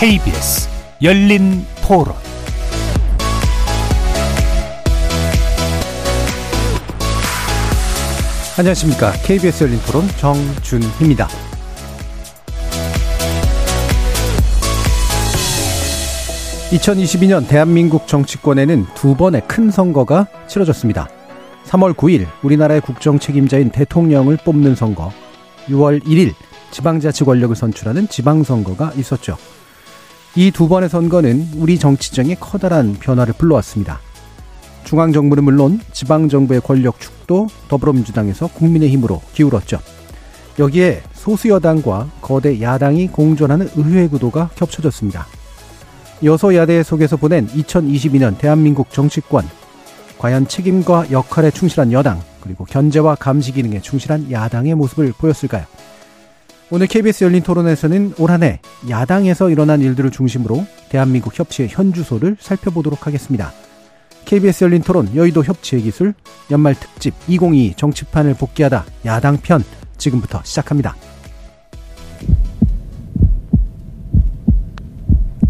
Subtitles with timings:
[0.00, 0.66] KBS
[1.02, 2.14] 열린 토론
[8.56, 9.12] 안녕하십니까.
[9.26, 11.28] KBS 열린 토론 정준희입니다.
[16.70, 21.10] (2022년) 대한민국 정치권에는 두 번의 큰 선거가 치러졌습니다.
[21.66, 25.12] 3월 9일 우리나라의 국정 책임자인 대통령을 뽑는 선거,
[25.68, 26.32] 6월 1일
[26.70, 29.36] 지방자치 권력을 선출하는 지방선거가 있었죠.
[30.36, 34.00] 이 두 번의 선거는 우리 정치정에 커다란 변화를 불러왔습니다.
[34.84, 39.80] 중앙정부는 물론 지방정부의 권력 축도 더불어민주당에서 국민의힘으로 기울었죠.
[40.58, 45.26] 여기에 소수여당과 거대 야당이 공존하는 의회 구도가 겹쳐졌습니다.
[46.22, 49.48] 여소야대 속에서 보낸 2022년 대한민국 정치권
[50.18, 55.64] 과연 책임과 역할에 충실한 여당 그리고 견제와 감시 기능에 충실한 야당의 모습을 보였을까요?
[56.70, 63.06] 오늘 KBS 열린 토론에서는 올 한 해 야당에서 일어난 일들을 중심으로 대한민국 협치의 현주소를 살펴보도록
[63.06, 63.52] 하겠습니다.
[64.24, 66.14] KBS 열린 토론 여의도 협치의 기술
[66.50, 69.64] 연말 특집 2022 정치판을 복귀하다 야당 편
[69.98, 70.94] 지금부터 시작합니다.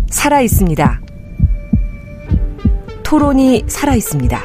[0.09, 1.01] 살아 있습니다.
[3.03, 4.41] 토론이 살아 있습니다.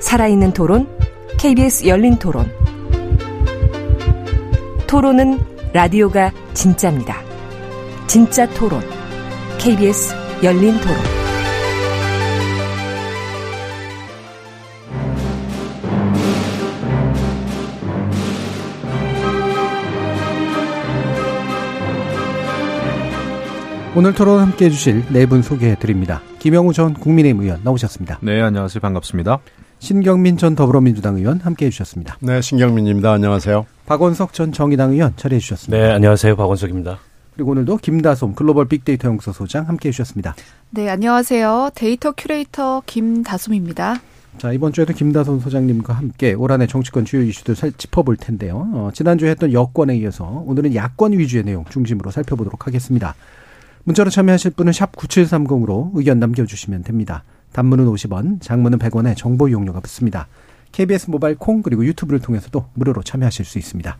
[0.00, 0.88] 살아있는 토론
[1.38, 2.50] KBS 열린 토론
[4.94, 5.40] 토론은
[5.72, 7.16] 라디오가 진짜입니다.
[8.06, 8.80] 진짜 토론.
[9.58, 10.14] KBS
[10.44, 10.96] 열린 토론.
[23.96, 26.22] 오늘 토론 함께 해주실 네 분 소개해 드립니다.
[26.38, 28.18] 김영우 전 국민의힘 의원 나오셨습니다.
[28.22, 28.80] 네, 안녕하세요.
[28.80, 29.40] 반갑습니다.
[29.88, 32.16] 신경민 전 더불어민주당 의원 함께 해 주셨습니다.
[32.20, 33.12] 네, 신경민입니다.
[33.12, 33.66] 안녕하세요.
[33.84, 35.76] 박원석 전 정의당 의원 자리해 주셨습니다.
[35.86, 36.36] 네, 안녕하세요.
[36.36, 36.98] 박원석입니다.
[37.34, 40.36] 그리고 오늘도 김다솜 글로벌 빅데이터 연구소 소장 함께 해 주셨습니다.
[40.70, 41.72] 네, 안녕하세요.
[41.74, 44.00] 데이터 큐레이터 김다솜입니다.
[44.38, 48.66] 자, 이번 주에도 김다솜 소장님과 함께 올 한 해 정치권 주요 이슈들 살 짚어볼 텐데요.
[48.72, 53.14] 어, 지난주에 했던 여권에 이어서 오늘은 야권 위주의 내용 중심으로 살펴보도록 하겠습니다.
[53.84, 57.22] 문자로 참여하실 분은 샵 9730으로 의견 남겨주시면 됩니다.
[57.54, 60.26] 단문은 50원, 장문은 100원에 정보 이용료가 붙습니다.
[60.72, 63.96] KBS 모바일 콩 그리고 유튜브를 통해서도 무료로 참여하실 수 있습니다.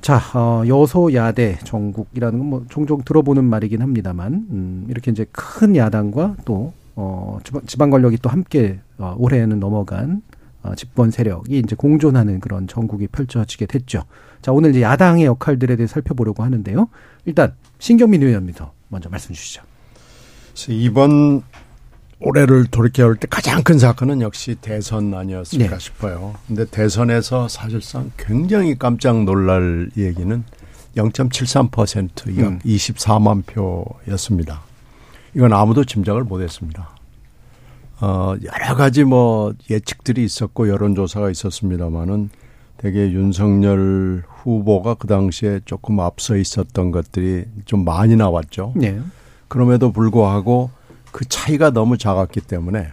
[0.00, 6.36] 자, 어, 여소야대 정국이라는 건 뭐 종종 들어보는 말이긴 합니다만, 음, 이렇게 이제 큰 야당과
[6.46, 10.22] 또, 어, 지방, 권력이 또 함께, 어, 올해에는 넘어간,
[10.62, 14.04] 어, 집권 세력이 이제 공존하는 그런 정국이 펼쳐지게 됐죠.
[14.40, 16.88] 자, 오늘 이제 야당의 역할들에 대해 살펴보려고 하는데요.
[17.26, 19.62] 일단, 신경민 의원님부터 먼저 말씀 주시죠.
[20.68, 21.42] 이번
[22.20, 25.78] 올해를 돌이켜볼 때 가장 큰 사건은 역시 대선 아니었을까 네.
[25.78, 26.34] 싶어요.
[26.46, 30.44] 근데 대선에서 사실상 굉장히 깜짝 놀랄 얘기는
[30.96, 32.58] 0.73%약 음.
[32.64, 34.62] 24만 표였습니다.
[35.34, 36.90] 이건 아무도 짐작을 못했습니다.
[38.00, 42.30] 어, 여러 가지 뭐 예측들이 있었고 여론조사가 있었습니다만은
[42.78, 48.72] 되게 윤석열 후보가 그 당시에 조금 앞서 있었던 것들이 좀 많이 나왔죠.
[48.76, 49.00] 네.
[49.48, 50.70] 그럼에도 불구하고
[51.12, 52.92] 그 차이가 너무 작았기 때문에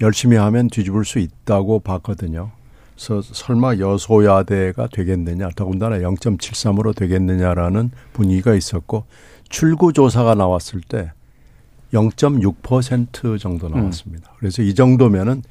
[0.00, 2.50] 열심히 하면 뒤집을 수 있다고 봤거든요.
[2.94, 9.04] 그래서 설마 여소야대가 되겠느냐, 더군다나 0.73으로 되겠느냐라는 분위기가 있었고
[9.48, 11.12] 출구 조사가 나왔을 때
[11.92, 14.32] 0.6% 정도 나왔습니다.
[14.38, 15.42] 그래서 이 정도면은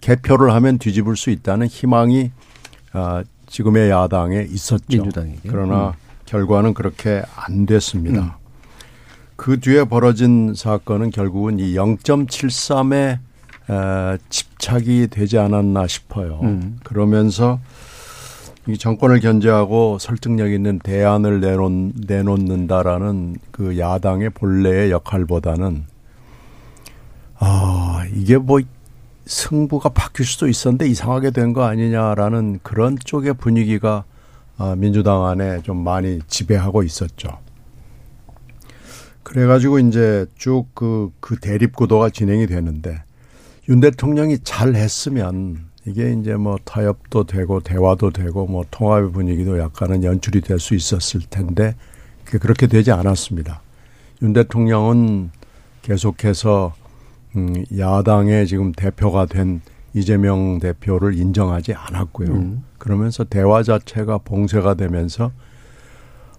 [0.00, 2.32] 개표를 하면 뒤집을 수 있다는 희망이
[2.92, 4.84] 아, 지금의 야당에 있었죠.
[4.88, 5.40] 민주당에게.
[5.48, 5.92] 그러나 음.
[6.26, 8.38] 결과는 그렇게 안 됐습니다.
[9.36, 13.18] 그 뒤에 벌어진 사건은 결국은 이 0.73에
[13.70, 16.40] 에, 집착이 되지 않았나 싶어요.
[16.42, 16.78] 음.
[16.84, 17.58] 그러면서
[18.66, 21.70] 이 정권을 견제하고 설득력 있는 대안을 내놓,
[22.06, 25.84] 내놓는다라는 그 야당의 본래의 역할보다는
[27.38, 28.60] 아, 이게 뭐
[29.26, 34.04] 승부가 바뀔 수도 있었는데 이상하게 된 거 아니냐라는 그런 쪽의 분위기가
[34.56, 37.28] 아, 민주당 안에 좀 많이 지배하고 있었죠.
[39.24, 43.02] 그래가지고 이제 쭉 그, 그 대립구도가 진행이 되는데
[43.68, 50.04] 윤 대통령이 잘 했으면 이게 이제 뭐 타협도 되고 대화도 되고 뭐 통합의 분위기도 약간은
[50.04, 51.74] 연출이 될 수 있었을 텐데
[52.24, 53.60] 그게 그렇게 되지 않았습니다.
[54.22, 55.30] 윤 대통령은
[55.82, 56.74] 계속해서
[57.36, 59.60] 음, 야당의 지금 대표가 된
[59.92, 62.28] 이재명 대표를 인정하지 않았고요.
[62.32, 62.64] 음.
[62.78, 65.32] 그러면서 대화 자체가 봉쇄가 되면서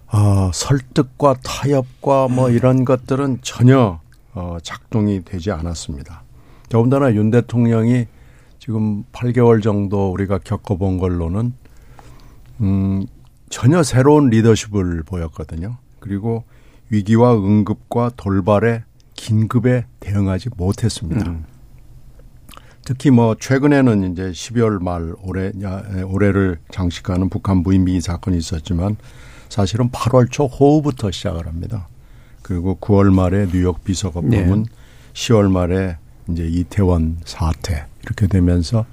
[0.08, 4.00] 아, 설득과 타협과 뭐 이런 것들은 전혀
[4.34, 6.22] 어, 작동이 되지 않았습니다.
[6.68, 8.06] 더군다나 윤 대통령이
[8.58, 11.54] 지금 8개월 정도 우리가 겪어본 걸로는
[12.60, 13.06] 음,
[13.48, 15.78] 전혀 새로운 리더십을 보였거든요.
[16.00, 16.44] 그리고
[16.90, 21.30] 위기와 응급과 돌발에 긴급에 대응하지 못했습니다.
[21.30, 21.44] 음.
[22.84, 25.50] 특히 뭐 최근에는 이제 12월 말 올해
[26.04, 28.96] 올해를 장식하는 북한 무인비기 사건이 있었지만
[29.48, 31.88] 사실은 8월 초 호우부터 시작을 합니다.
[32.42, 34.70] 그리고 9월 말에 뉴욕 비서거품은 네.
[35.14, 35.96] 10월 말에
[36.28, 38.86] 이제 이태원 사태 이렇게 되면서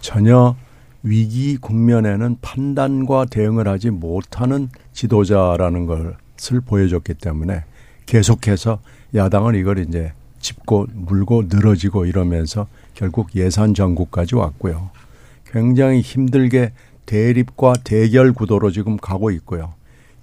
[0.00, 0.56] 전혀
[1.02, 7.64] 위기 국면에는 판단과 대응을 하지 못하는 지도자라는 것을 보여줬기 때문에
[8.06, 8.80] 계속해서
[9.14, 14.90] 야당은 이걸 이제 짚고 물고 늘어지고 이러면서 결국 예산 정국까지 왔고요.
[15.46, 16.72] 굉장히 힘들게
[17.06, 19.74] 대립과 대결 구도로 지금 가고 있고요.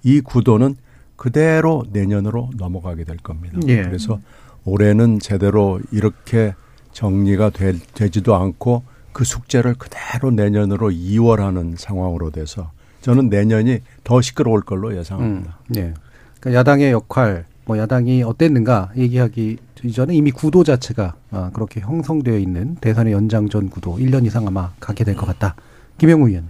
[0.06, 0.76] 이 구도는
[1.16, 3.58] 그대로 내년으로 넘어가게 될 겁니다.
[3.66, 3.82] 예.
[3.82, 4.20] 그래서
[4.64, 6.54] 올해는 제대로 이렇게
[6.92, 12.70] 정리가 되, 되지도 않고 그 숙제를 그대로 내년으로 이월하는 상황으로 돼서
[13.02, 15.58] 저는 내년이 더 시끄러울 걸로 예상합니다.
[15.70, 15.94] 음, 네.
[16.38, 22.76] 그러니까 야당의 역할, 뭐 야당이 어땠는가 얘기하기 이전에 이미 구도 자체가 아, 그렇게 형성되어 있는
[22.76, 25.56] 대선의 연장전 구도 1년 이상 아마 가게 될 것 같다.
[25.98, 26.48] 김영우 의원.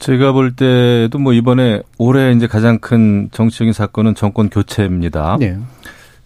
[0.00, 5.36] 제가 볼 때도 뭐 이번에 올해 이제 가장 큰 정치적인 사건은 정권 교체입니다.
[5.38, 5.58] 네.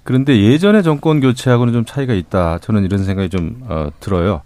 [0.05, 2.59] 그런데 예전의 정권 교체하고는 좀 차이가 있다.
[2.59, 4.43] 저는 이런 생각이 좀 어, 들어요.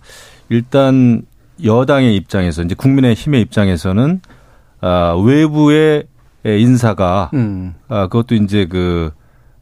[0.48, 1.22] 일단
[1.62, 4.20] 여당의 입장에서 이제 국민의 힘의 입장에서는
[4.80, 6.04] 아, 외부의
[6.44, 7.74] 인사가 음.
[7.88, 9.10] 아, 그것도 이제 그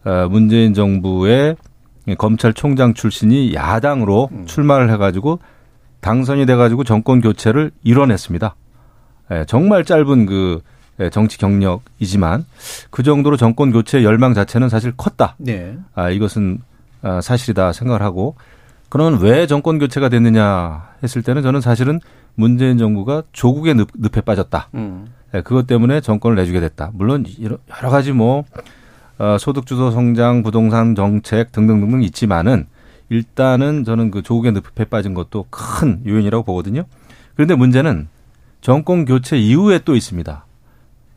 [0.04, 1.56] 아, 문재인 정부의
[2.18, 4.46] 검찰총장 출신이 야당으로 음.
[4.46, 5.40] 출마를 해가지고
[6.02, 8.54] 당선이 돼가지고 정권 교체를 이뤄냈습니다.
[9.31, 10.61] 예, 정말 짧은 그
[11.00, 12.46] 예, 정치 경력이지만
[12.90, 15.34] 그 정도로 정권 교체 열망 자체는 사실 컸다.
[15.38, 15.76] 네.
[15.94, 16.61] 아, 이것은
[17.02, 18.37] 아, 사실이다 생각을 하고
[18.88, 22.00] 그러면 왜 정권 교체가 됐느냐 했을 때는 저는 사실은
[22.34, 24.69] 문재인 정부가 조국의 늪, 에 빠졌다.
[24.75, 25.06] 음.
[25.32, 26.90] 네, 그것 때문에 정권을 내주게 됐다.
[26.94, 28.44] 물론 여러 가지 뭐
[29.19, 32.67] 어, 소득 주도 성장, 부동산 정책 등등등등 있지만은
[33.08, 36.84] 일단은 저는 그 조국의 늪에 빠진 것도 큰 요인이라고 보거든요.
[37.34, 38.08] 그런데 문제는
[38.60, 40.44] 정권 교체 이후에 또 있습니다.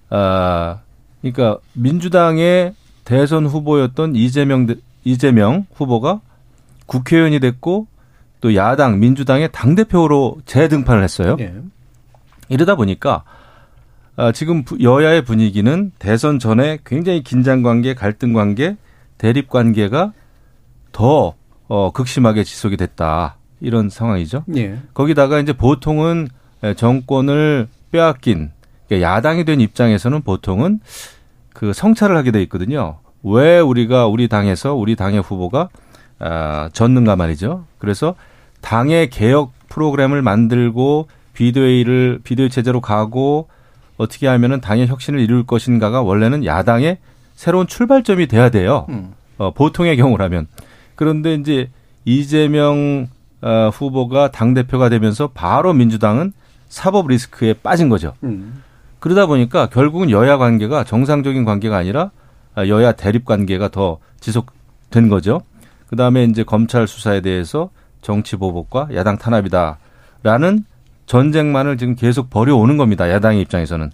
[0.09, 0.80] 아,
[1.21, 4.68] 그러니까 민주당의 대선 후보였던 이재명
[5.03, 6.21] 이재명 후보가
[6.86, 7.88] 국회의원이 됐고
[8.41, 11.36] 또 야당 민주당의 당 대표로 재등판을 했어요.
[11.36, 11.53] 네.
[12.50, 13.24] 이러다 보니까
[14.15, 18.75] 아, 지금 여야의 분위기는 대선 전에 굉장히 긴장 관계, 갈등 관계,
[19.18, 20.13] 대립 관계가
[20.91, 21.36] 더
[21.68, 23.38] 어, 극심하게 지속이 됐다.
[23.62, 24.44] 이런 상황이죠.
[24.47, 24.80] 네.
[24.94, 26.30] 거기다가 이제 보통은
[26.76, 28.52] 정권을 빼앗긴
[28.88, 30.80] 그러니까 야당이 된 입장에서는 보통은
[31.54, 33.00] 그 성찰을 하게 돼 있거든요.
[33.24, 35.70] 왜 우리가 우리 당에서 우리 당의 후보가
[36.20, 37.66] 아, 졌는가 말이죠.
[37.78, 38.16] 그래서
[38.62, 43.48] 당의 개혁 프로그램을 만들고 비대위를 비대위 체제로 가고
[43.98, 46.98] 어떻게 하면은 당의 혁신을 이룰 것인가가 원래는 야당의
[47.36, 48.86] 새로운 출발점이 돼야 돼요.
[48.90, 49.14] 음.
[49.38, 50.48] 어, 보통의 경우라면.
[50.96, 51.70] 그런데 이제
[52.04, 53.08] 이재명
[53.42, 56.34] 어, 후보가 당 대표가 되면서 바로 민주당은
[56.69, 58.13] 사법 리스크에 빠진 거죠.
[58.24, 58.63] 음.
[59.00, 62.12] 그러다 보니까 결국은 여야 관계가 정상적인 관계가 아니라
[62.57, 65.41] 여야 대립 관계가 더 지속된 거죠.
[65.88, 67.70] 그 다음에 이제 검찰 수사에 대해서
[68.01, 70.65] 정치 보복과 야당 탄압이다라는
[71.05, 73.10] 전쟁만을 지금 계속 벌여오는 겁니다.
[73.10, 73.91] 야당의 입장에서는.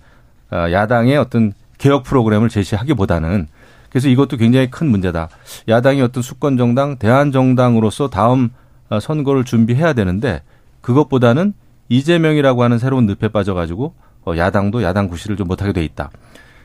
[0.50, 3.48] 아, 야당의 어떤 개혁 프로그램을 제시하기보다는
[3.90, 5.30] 그래서 이것도 굉장히 큰 문제다.
[5.70, 8.50] 야당이 어떤 수권 정당, 대한 정당으로서 다음
[8.90, 10.42] 아, 선거를 준비해야 되는데
[10.82, 11.54] 그것보다는
[11.90, 13.94] 이재명이라고 하는 새로운 늪에 빠져가지고
[14.26, 16.10] 어, 야당도 야당 구실을 좀 못하게 돼 있다.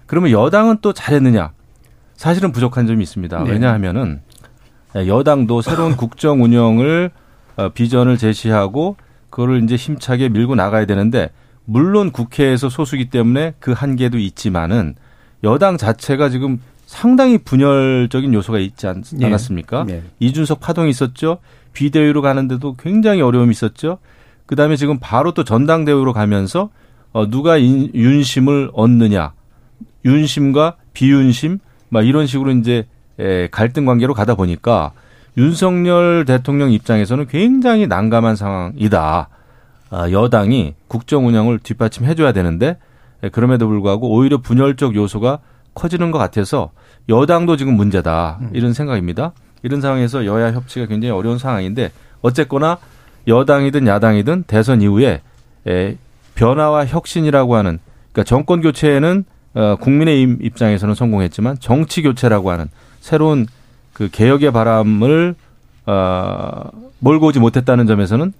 [0.06, 1.52] 그러면 여당은 또 잘했느냐?
[2.16, 3.44] 사실은 부족한 점이 있습니다.
[3.44, 3.50] 네.
[3.50, 4.22] 왜냐하면은
[4.96, 7.10] 예, 여당도 새로운 국정 운영을
[7.56, 8.96] 어, 비전을 제시하고
[9.30, 11.30] 그거를 이제 힘차게 밀고 나가야 되는데
[11.64, 14.96] 물론 국회에서 소수기 때문에 그 한계도 있지만은
[15.44, 19.26] 여당 자체가 지금 상당히 분열적인 요소가 있지 않, 네.
[19.26, 19.84] 않았습니까?
[19.84, 20.02] 네.
[20.18, 21.38] 이준석 파동이 있었죠.
[21.72, 23.98] 비대위로 가는데도 굉장히 어려움이 있었죠.
[24.50, 26.70] 그다음에 지금 바로 또 전당대회로 가면서
[27.12, 29.32] 어, 누가 인, 윤심을 얻느냐,
[30.04, 32.84] 윤심과 비윤심, 막 이런 식으로 이제
[33.20, 34.90] 에, 갈등 관계로 가다 보니까
[35.36, 39.28] 윤석열 대통령 입장에서는 굉장히 난감한 상황이다.
[39.92, 42.76] 아, 여당이 국정 운영을 뒷받침해 줘야 되는데
[43.30, 45.38] 그럼에도 불구하고 오히려 분열적 요소가
[45.74, 46.72] 커지는 것 같아서
[47.08, 48.50] 여당도 지금 문제다 음.
[48.52, 49.32] 이런 생각입니다.
[49.62, 52.78] 이런 상황에서 여야 협치가 굉장히 어려운 상황인데 어쨌거나
[53.26, 55.20] 여당이든 야당이든 대선 이후에
[56.34, 57.78] 변화와 혁신이라고 하는
[58.12, 62.68] 그러니까 정권 교체에는 어, 국민의 입장에서는 성공했지만 정치 교체라고 하는
[63.00, 63.46] 새로운
[63.92, 65.34] 그 개혁의 바람을
[65.86, 68.32] 어, 몰고 오지 못했다는 점에서는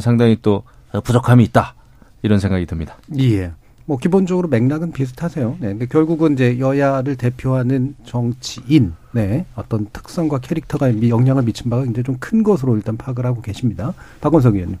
[0.00, 0.64] 상당히 또
[1.04, 1.74] 부족함이 있다
[2.22, 2.96] 이런 생각이 듭니다.
[3.18, 3.52] 예.
[3.86, 5.56] 뭐 기본적으로 맥락은 비슷하세요.
[5.60, 5.68] 네.
[5.68, 9.46] 근데 결국은 이제 여야를 대표하는 정치인, 네.
[9.54, 13.94] 어떤 특성과 캐릭터가 영향을 미친 바가 이제 좀큰 것으로 일단 파악을 하고 계십니다.
[14.20, 14.78] 박원석 의원님.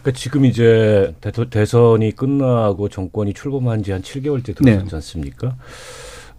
[0.00, 1.14] 그러니까 지금 이제
[1.50, 4.96] 대선이 끝나고 정권이 출범한 지 한 7개월째 들어섰지 네.
[4.96, 5.56] 않습니까?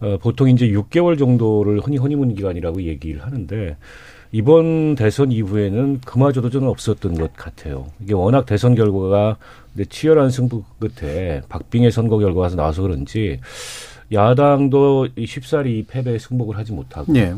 [0.01, 3.75] 어, 보통 이제 6개월 정도를 허니 허니문 기간이라고 얘기를 하는데
[4.31, 7.87] 이번 대선 이후에는 그마저도 저는 없었던 것 같아요.
[8.01, 9.37] 이게 워낙 대선 결과가
[9.89, 13.39] 치열한 승부 끝에 박빙의 선거 결과가 나와서 그런지
[14.11, 17.33] 야당도 쉽사리 패배에 승복을 하지 못하고 네.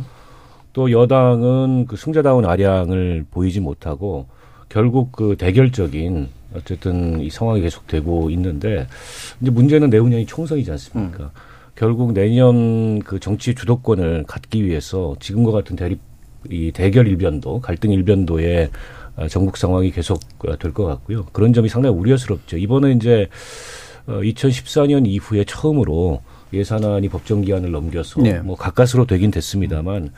[0.73, 4.27] 또 여당은 그 승자다운 아량을 보이지 못하고
[4.69, 8.87] 결국 그 대결적인 어쨌든 이 상황이 계속되고 있는데
[9.41, 11.23] 이제 문제는 내후년이 총선이지 않습니까?
[11.23, 11.29] 음.
[11.75, 15.99] 결국 내년 그 정치 주도권을 갖기 위해서 지금과 같은 대립
[16.49, 18.69] 이 대결 일변도 갈등 일변도의
[19.29, 20.19] 전국 상황이 계속
[20.59, 21.25] 될 것 같고요.
[21.31, 22.57] 그런 점이 상당히 우려스럽죠.
[22.57, 23.27] 이번에 이제
[24.07, 26.21] 2014년 어, 이후에 처음으로
[26.53, 28.39] 예산안이 법정 기한을 넘겨서 네.
[28.39, 30.11] 뭐 가까스로 되긴 됐습니다만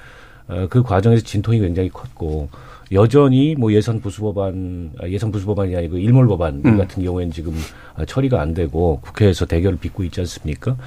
[0.47, 2.49] 어, 그 과정에서 진통이 굉장히 컸고
[2.91, 6.77] 여전히 뭐 예산 부수법안 아, 예산 부수법안이 아니고 일몰 법안 음.
[6.77, 7.53] 같은 경우에는 지금
[8.07, 10.77] 처리가 안 되고 국회에서 대결을 빚고 있지 않습니까?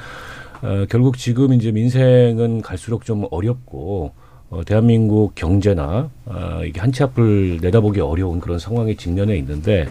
[0.62, 4.12] 어, 결국 지금 이제 민생은 갈수록 좀 어렵고
[4.56, 9.86] 어, 대한민국 경제나 어, 이게 한치 앞을 내다보기 어려운 그런 상황에 직면해 있는데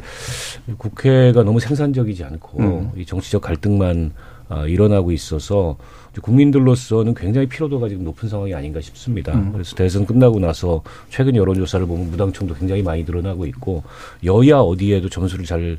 [0.77, 2.91] 국회가 너무 생산적이지 않고 음.
[2.97, 4.11] 이 정치적 갈등만
[4.49, 5.77] 어, 일어나고 있어서
[6.21, 9.33] 국민들로서는 굉장히 피로도가 지금 높은 상황이 아닌가 싶습니다.
[9.33, 9.51] 음.
[9.51, 13.83] 그래서 대선 끝나고 나서 최근 여론조사를 보면 무당청도 굉장히 많이 늘어나고 있고
[14.23, 15.77] 여야 어디에도 점수를 잘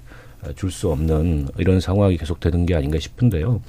[0.54, 3.60] 줄 수 없는 이런 상황이 계속되는 게 아닌가 싶은데요.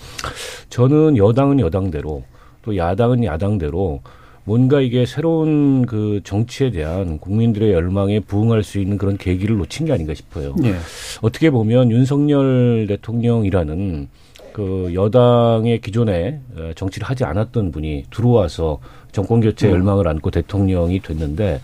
[0.70, 2.24] 저는 여당은 여당대로
[2.62, 4.02] 또 야당은 야당대로
[4.48, 9.92] 뭔가 이게 새로운 그 정치에 대한 국민들의 열망에 부응할 수 있는 그런 계기를 놓친 게
[9.92, 10.56] 아닌가 싶어요.
[10.58, 10.74] 네.
[11.22, 14.08] 어떻게 보면 윤석열 대통령이라는
[14.54, 18.80] 그 여당의 기존에 어, 정치를 하지 않았던 분이 들어와서
[19.12, 19.74] 정권 교체 음.
[19.74, 21.60] 열망을 안고 대통령이 됐는데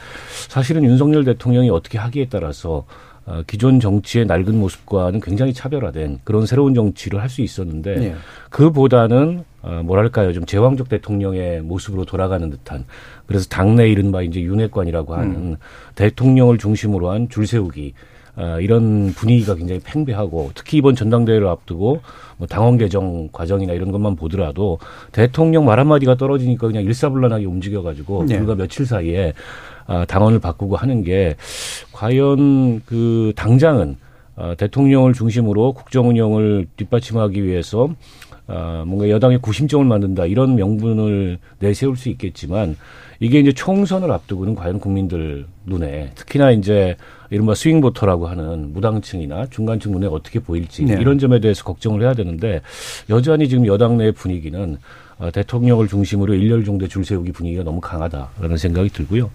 [0.50, 2.84] 사실은 윤석열 대통령이 어떻게 하기에 따라서 어,
[3.48, 8.16] 기존 정치의 낡은 모습과는 굉장히 차별화된 그런 새로운 정치를 할 수 있었는데 네.
[8.52, 12.86] 그보다는 어, 뭐랄까요 좀 제왕적 대통령의 모습으로 돌아가는 듯한
[13.26, 15.56] 그래서 당내 이른바 이제 윤회관이라고 하는 음.
[15.96, 17.94] 대통령을 중심으로 한 줄세우기
[18.36, 22.02] 어, 이런 분위기가 굉장히 팽배하고 특히 이번 전당대회를 앞두고
[22.38, 24.80] 뭐 당원 개정 과정이나 이런 것만 보더라도
[25.12, 28.38] 대통령 말 한마디가 떨어지니까 그냥 일사불란하게 움직여가지고 네.
[28.38, 29.34] 불과 며칠 사이에
[29.73, 29.73] 아,
[30.08, 31.36] 당원을 바꾸고 하는 게
[31.92, 33.98] 과연 그 당장은
[34.36, 37.90] 어, 대통령을 중심으로 국정 운영을 뒷받침하기 위해서
[38.48, 42.76] 어, 뭔가 여당의 구심점을 만든다 이런 명분을 내세울 수 있겠지만
[43.20, 46.98] 이게 이제 총선을 앞두고는 과연 국민들 눈에 특히나 이제
[47.30, 50.98] 이른바 스윙 보터라고 하는 무당층이나 중간층 눈에 어떻게 보일지 네.
[51.00, 52.62] 이런 점에 대해서 걱정을 해야 되는데
[53.10, 54.78] 여전히 지금 여당 내 분위기는 어,
[55.34, 59.32] 대통령을 중심으로 일렬 정도의 줄 세우기 분위기가 너무 강하다라는 생각이 들고요.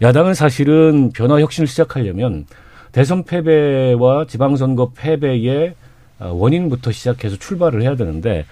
[0.00, 2.46] 야당은 사실은 변화 혁신을 시작하려면
[2.92, 5.74] 대선 패배와 지방선거 패배의
[6.18, 8.44] 어, 원인부터 시작해서 출발을 해야 되는데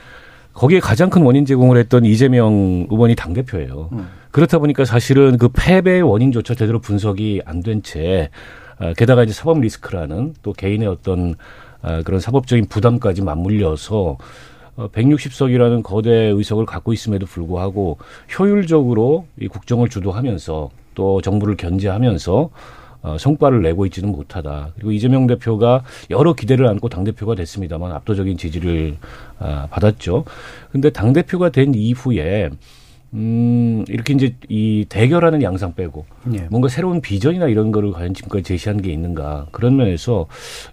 [0.52, 3.88] 거기에 가장 큰 원인 제공을 했던 이재명 의원이 당대표예요.
[3.92, 4.08] 음.
[4.30, 8.30] 그렇다 보니까 사실은 그 패배의 원인조차 제대로 분석이 안 된 채,
[8.78, 11.34] 어, 게다가 이제 사법 리스크라는 또 개인의 어떤
[11.82, 14.18] 어, 그런 사법적인 부담까지 맞물려서
[14.76, 17.98] 160석이라는 거대 의석을 갖고 있음에도 불구하고
[18.38, 22.50] 효율적으로 이 국정을 주도하면서 또 정부를 견제하면서
[23.02, 24.72] 어, 성과를 내고 있지는 못하다.
[24.74, 28.96] 그리고 이재명 대표가 여러 기대를 안고 당 대표가 됐습니다만 압도적인 지지를
[29.38, 30.24] 어, 받았죠.
[30.70, 32.50] 근데 당 대표가 된 이후에
[33.12, 36.46] 음, 이렇게 이제 이 대결하는 양상 빼고 예.
[36.50, 40.26] 뭔가 새로운 비전이나 이런 거를 과연 지금까지 제시한 게 있는가 그런 면에서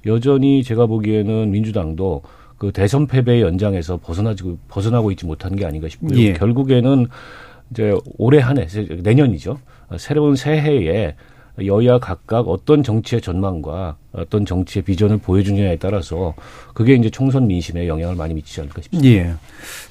[0.06, 2.22] 여전히 제가 보기에는 민주당도
[2.58, 6.18] 그 대선 패배의 연장에서 벗어나지고 벗어나고 있지 못한 게 아닌가 싶고요.
[6.18, 6.34] 예.
[6.34, 7.08] 결국에는
[7.72, 8.68] 이제 올해 한 해,
[9.04, 9.60] 내년이죠.
[9.98, 11.16] 새로운 새해에
[11.66, 16.36] 여야 각각 어떤 정치의 전망과 어떤 정치의 비전을 보여주느냐에 따라서
[16.74, 19.10] 그게 이제 총선 민심에 영향을 많이 미치지 않을까 싶습니다.
[19.10, 19.34] 예.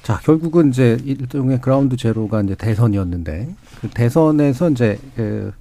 [0.01, 3.49] 자, 결국은 이제 일종의 그라운드 제로가 이제 대선이었는데
[3.81, 5.53] 그 대선에서 이제 그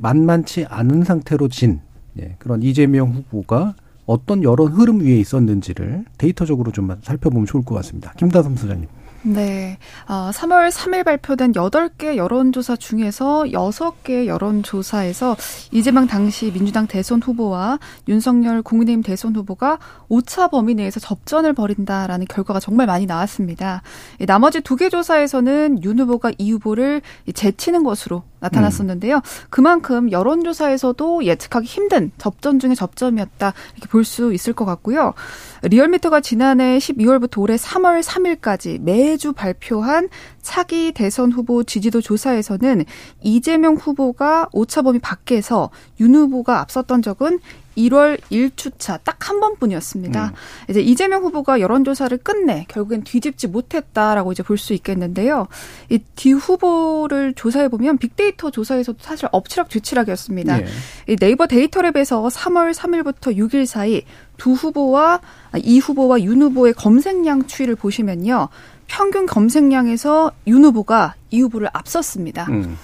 [0.00, 1.80] 만만치 않은 상태로 진
[2.18, 3.74] 예, 그런 이재명 후보가
[4.06, 8.12] 어떤 여론 흐름 위에 있었는지를 데이터적으로 좀 살펴보면 좋을 것 같습니다.
[8.16, 8.88] 김다솜 소장님.
[9.22, 9.76] 네.
[10.06, 15.36] 어, 3월 3일 발표된 8개 여론조사 중에서 6개 여론조사에서
[15.72, 22.60] 이재명 당시 민주당 대선 후보와 윤석열 국민의힘 대선 후보가 오차 범위 내에서 접전을 벌인다라는 결과가
[22.60, 23.82] 정말 많이 나왔습니다.
[24.28, 27.00] 나머지 두 개 조사에서는 윤 후보가 이 후보를
[27.34, 29.16] 제치는 것으로 나타났었는데요.
[29.16, 29.20] 음.
[29.50, 35.14] 그만큼 여론조사에서도 예측하기 힘든 접전 중의 접점이었다 이렇게 볼 수 있을 것 같고요.
[35.62, 40.08] 리얼미터가 지난해 12월부터 올해 3월 3일까지 매주 발표한
[40.46, 42.84] 차기 대선 후보 지지도 조사에서는
[43.20, 47.40] 이재명 후보가 오차범위 밖에서 윤 후보가 앞섰던 적은
[47.76, 50.26] 1월 1주차 딱 한 번뿐이었습니다.
[50.26, 50.70] 음.
[50.70, 55.48] 이제 이재명 후보가 여론조사를 끝내 결국엔 뒤집지 못했다라고 이제 볼 수 있겠는데요.
[55.90, 60.58] 이 뒤 후보를 조사해 보면 빅데이터 조사에서도 사실 엎치락 뒤치락이었습니다.
[60.58, 60.66] 네.
[61.08, 64.02] 이 네이버 데이터랩에서 3월 3일부터 6일 사이
[64.36, 65.20] 두 후보와
[65.58, 68.48] 이 후보와 윤 후보의 검색량 추이를 보시면요.
[68.86, 72.46] 평균 검색량에서 윤 후보가 이 후보를 앞섰습니다.
[72.50, 72.76] 음.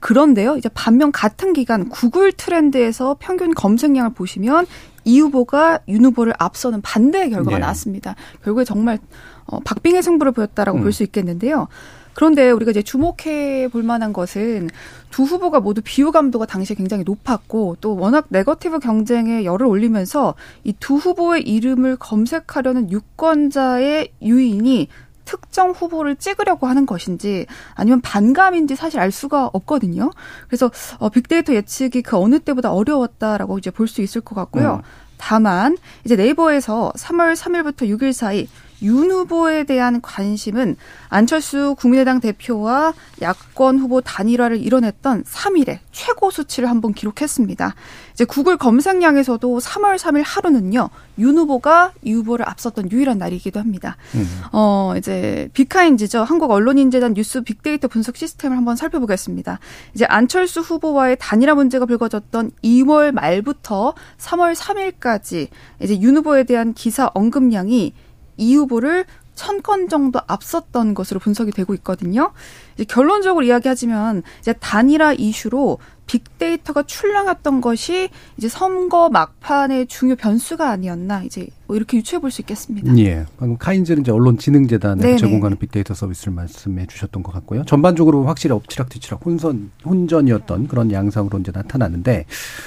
[0.00, 4.66] 그런데요, 이제 반면 같은 기간 구글 트렌드에서 평균 검색량을 보시면
[5.04, 7.60] 이 후보가 윤 후보를 앞서는 반대의 결과가 네.
[7.60, 8.14] 나왔습니다.
[8.44, 8.98] 결국에 정말
[9.46, 10.82] 어, 박빙의 승부를 보였다라고 음.
[10.82, 11.66] 볼수 있겠는데요.
[12.14, 14.68] 그런데 우리가 이제 주목해 볼 만한 것은
[15.10, 20.34] 두 후보가 모두 비호감도가 당시에 굉장히 높았고 또 워낙 네거티브 경쟁에 열을 올리면서
[20.64, 24.88] 이 두 후보의 이름을 검색하려는 유권자의 유인이
[25.32, 30.10] 특정 후보를 찍으려고 하는 것인지 아니면 반감인지 사실 알 수가 없거든요.
[30.46, 34.76] 그래서 어, 빅데이터 예측이 그 어느 때보다 어려웠다라고 이제 볼 수 있을 것 같고요.
[34.76, 34.82] 음.
[35.16, 38.46] 다만 이제 네이버에서 3월 3일부터 6일 사이
[38.82, 40.76] 윤 후보에 대한 관심은
[41.08, 47.74] 안철수 국민의당 대표와 야권 후보 단일화를 이뤄냈던 3일에 최고 수치를 한번 기록했습니다.
[48.12, 53.96] 이제 구글 검색량에서도 3월 3일 하루는요, 윤 후보가 이 후보를 앞섰던 유일한 날이기도 합니다.
[54.14, 54.26] 음.
[54.52, 56.24] 어, 이제 비카인즈죠.
[56.24, 59.58] 한국 언론인재단 뉴스 빅데이터 분석 시스템을 한번 살펴보겠습니다.
[59.94, 65.48] 이제 안철수 후보와의 단일화 문제가 불거졌던 2월 말부터 3월 3일까지
[65.80, 67.94] 이제 윤 후보에 대한 기사 언급량이
[68.36, 72.32] 이 후보를 천 건 정도 앞섰던 것으로 분석이 되고 있거든요.
[72.74, 81.22] 이제 결론적으로 이야기하자면 이제 단일화 이슈로 빅데이터가 출렁였던 것이 이제 선거 막판의 중요 변수가 아니었나
[81.22, 82.96] 이제 뭐 이렇게 유추해 볼 수 있겠습니다.
[82.98, 83.24] 예.
[83.38, 87.64] 방금 카인즈는 이제 언론진흥재단에 제공하는 빅데이터 서비스를 말씀해 주셨던 것 같고요.
[87.64, 92.26] 전반적으로 확실히 엎치락뒤치락 혼선 혼전이었던 그런 양상으로 이제 나타났는데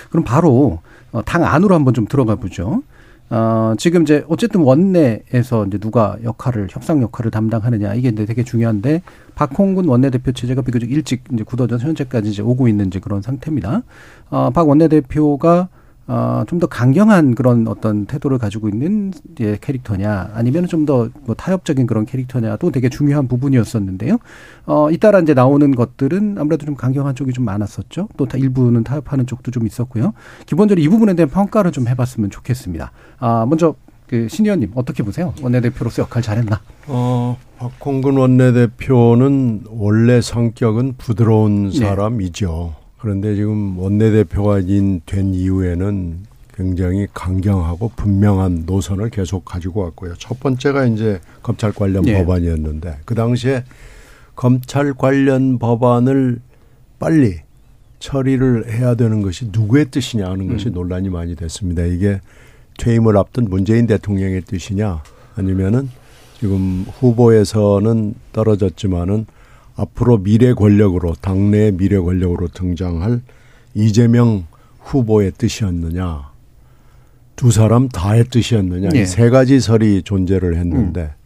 [0.10, 0.80] 그럼 바로
[1.12, 2.82] 어, 당 안으로 한번 좀 들어가 보죠.
[3.30, 9.02] 어, 지금 이제 어쨌든 원내에서 이제 누가 역할을 협상 역할을 담당하느냐 이게 이제 되게 중요한데
[9.34, 13.84] 박홍근 원내대표 체제가 비교적 일찍 이제 굳어져서 현재까지 이제 오고 있는 이제 그런 상태입니다.
[14.30, 15.70] 어, 박 원내대표가
[16.08, 21.34] 어, 좀 더 강경한 그런 어떤 태도를 가지고 있는 예, 캐릭터냐, 아니면 좀 더 뭐
[21.36, 24.18] 타협적인 그런 캐릭터냐도 되게 중요한 부분이었었는데요.
[24.68, 28.10] 어, 잇따라 이제 나오는 것들은 아무래도 좀 강경한 쪽이 좀 많았었죠.
[28.18, 30.14] 또 일부는 타협하는 쪽도 좀 있었고요.
[30.46, 32.92] 기본적으로 이 부분에 대한 평가를 좀 해봤으면 좋겠습니다.
[33.20, 33.74] 아, 먼저
[34.08, 35.34] 그 신 의원님 어떻게 보세요?
[35.42, 36.62] 원내대표로서 역할 잘했나?
[36.88, 41.80] 어, 박홍근 원내대표는 원래 성격은 부드러운 네.
[41.80, 42.76] 사람이죠.
[43.06, 44.62] 그런데 지금 원내대표가
[45.06, 50.16] 된 이후에는 굉장히 강경하고 분명한 노선을 계속 가지고 왔고요.
[50.18, 52.18] 첫 번째가 이제 검찰 관련 네.
[52.18, 53.64] 법안이었는데 그 당시에
[54.36, 56.40] 검찰 관련 법안을
[56.98, 57.42] 빨리
[58.00, 60.74] 처리를 해야 되는 것이 누구의 뜻이냐 하는 것이 음.
[60.74, 61.84] 논란이 많이 됐습니다.
[61.84, 62.22] 이게
[62.80, 65.04] 퇴임을 앞둔 문재인 대통령의 뜻이냐
[65.36, 65.92] 아니면은
[66.40, 69.28] 지금 후보에서는 떨어졌지만은
[69.76, 73.22] 앞으로 미래 권력으로 당내 미래 권력으로 등장할
[73.74, 74.46] 이재명
[74.80, 76.32] 후보의 뜻이었느냐
[77.36, 79.02] 두 사람 다의 뜻이었느냐 네.
[79.02, 81.26] 이세 가지 설이 존재를 했는데 음.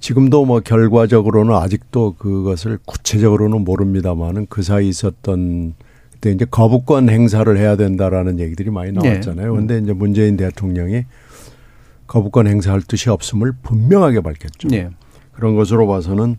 [0.00, 5.74] 지금도 뭐 결과적으로는 아직도 그것을 구체적으로는 모릅니다만은 그 사이 있었던
[6.20, 9.08] 그때 이제 거부권 행사를 해야 된다라는 얘기들이 많이 네.
[9.08, 9.50] 나왔잖아요.
[9.50, 9.82] 그런데 네.
[9.82, 11.04] 이제 문재인 대통령이
[12.06, 14.68] 거부권 행사할 뜻이 없음을 분명하게 밝혔죠.
[14.68, 14.88] 네.
[15.32, 16.36] 그런 것으로 봐서는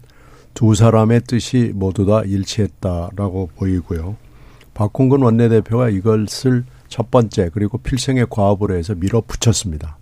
[0.53, 4.15] 두 사람의 뜻이 모두 다 일치했다라고 보이고요.
[4.73, 9.97] 박홍근 원내대표가 이것을 첫 번째 그리고 필생의 과업으로 해서 밀어붙였습니다.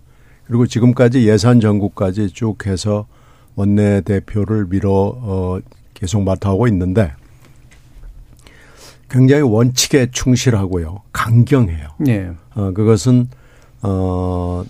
[0.46, 3.06] 그리고 지금까지 예산 전국까지 쭉 해서
[3.54, 5.60] 원내대표를 밀어 어
[5.94, 7.12] 계속 맡아오고 있는데
[9.08, 11.02] 굉장히 원칙에 충실하고요.
[11.12, 11.88] 강경해요.
[11.98, 12.30] 네.
[12.54, 13.28] 어 그것은
[13.82, 14.64] 어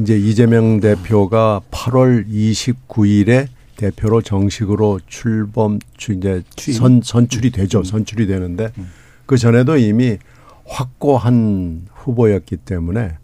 [0.00, 3.48] 이제 이재명 대표가 8월 29일에
[3.80, 7.78] 대표로 정식으로 출범 이제 선 선출이 되죠.
[7.78, 7.84] 음.
[7.84, 8.88] 선출이 되는데 음.
[9.24, 10.18] 그 전에도 이미
[10.66, 13.16] 확고한 후보였기 때문에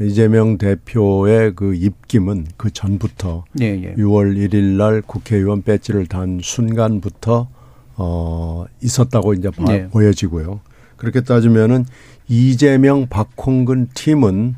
[0.00, 3.94] 이재명 대표의 그 입김은 그 전부터 예, 예.
[3.96, 7.48] 6월 1일 날 국회의원 배지를 단 순간부터
[7.96, 9.88] 어 있었다고 이제 봐, 예.
[9.88, 10.60] 보여지고요.
[10.96, 11.84] 그렇게 따지면은
[12.28, 14.54] 이재명 박홍근 팀은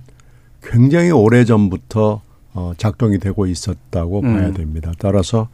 [0.62, 2.20] 굉장히 오래 전부터
[2.54, 4.34] 어, 작동이 되고 있었다고 음.
[4.34, 4.92] 봐야 됩니다.
[4.98, 5.48] 따라서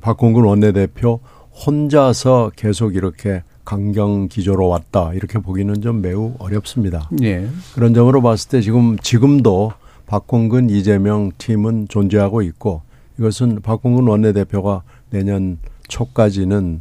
[0.00, 1.20] 박홍근 원내대표
[1.66, 7.10] 혼자서 계속 이렇게 강경 기조로 왔다 이렇게 보기는 좀 매우 어렵습니다.
[7.22, 7.48] 예.
[7.74, 9.72] 그런 점으로 봤을 때 지금 지금도
[10.06, 12.82] 박홍근 이재명 팀은 존재하고 있고
[13.18, 16.80] 이것은 박홍근 원내대표가 내년 초까지는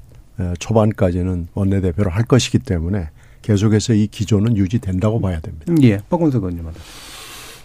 [0.60, 3.10] 초반까지는 원내대표를 할 것이기 때문에
[3.42, 5.74] 계속해서 이 기조는 유지된다고 봐야 됩니다.
[5.82, 6.72] 예, 박원석 의원님은.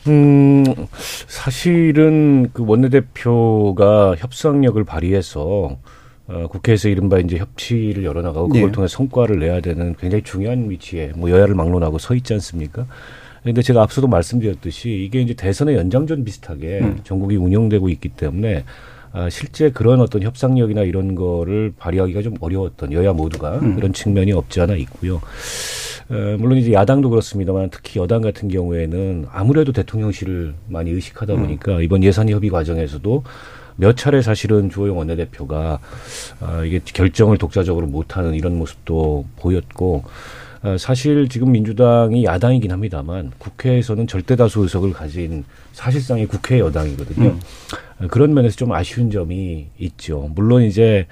[0.09, 0.65] 음,
[1.29, 5.79] 사실은 그 원내대표가 협상력을 발휘해서
[6.29, 8.73] 어, 국회에서 이른바 이제 협치를 열어나가고 그걸 네.
[8.73, 12.87] 통해 성과를 내야 되는 굉장히 중요한 위치에 뭐 여야를 막론하고 서 있지 않습니까?
[13.43, 17.01] 근데 제가 앞서도 말씀드렸듯이 이게 이제 대선의 연장전 비슷하게 음.
[17.03, 18.65] 전국이 운영되고 있기 때문에
[19.13, 23.75] 아, 실제 그런 어떤 협상력이나 이런 거를 발휘하기가 좀 어려웠던 여야 모두가 음.
[23.77, 25.21] 그런 측면이 없지 않아 있고요.
[26.09, 31.41] 어, 물론 이제 야당도 그렇습니다만 특히 여당 같은 경우에는 아무래도 대통령실을 많이 의식하다 음.
[31.43, 31.83] 보니까 음.
[31.83, 33.23] 이번 예산 협의 과정에서도
[33.77, 35.79] 몇 차례 사실은 주호영 원내대표가
[36.41, 40.05] 아, 이게 결정을 독자적으로 못하는 이런 모습도 보였고
[40.63, 47.31] 어, 사실 지금 민주당이 야당이긴 합니다만 국회에서는 절대 다수 의석을 가진 사실상의 국회 여당이거든요.
[47.31, 47.41] 음.
[48.03, 50.31] 어, 그런 면에서 좀 아쉬운 점이 있죠.
[50.35, 51.07] 물론 이제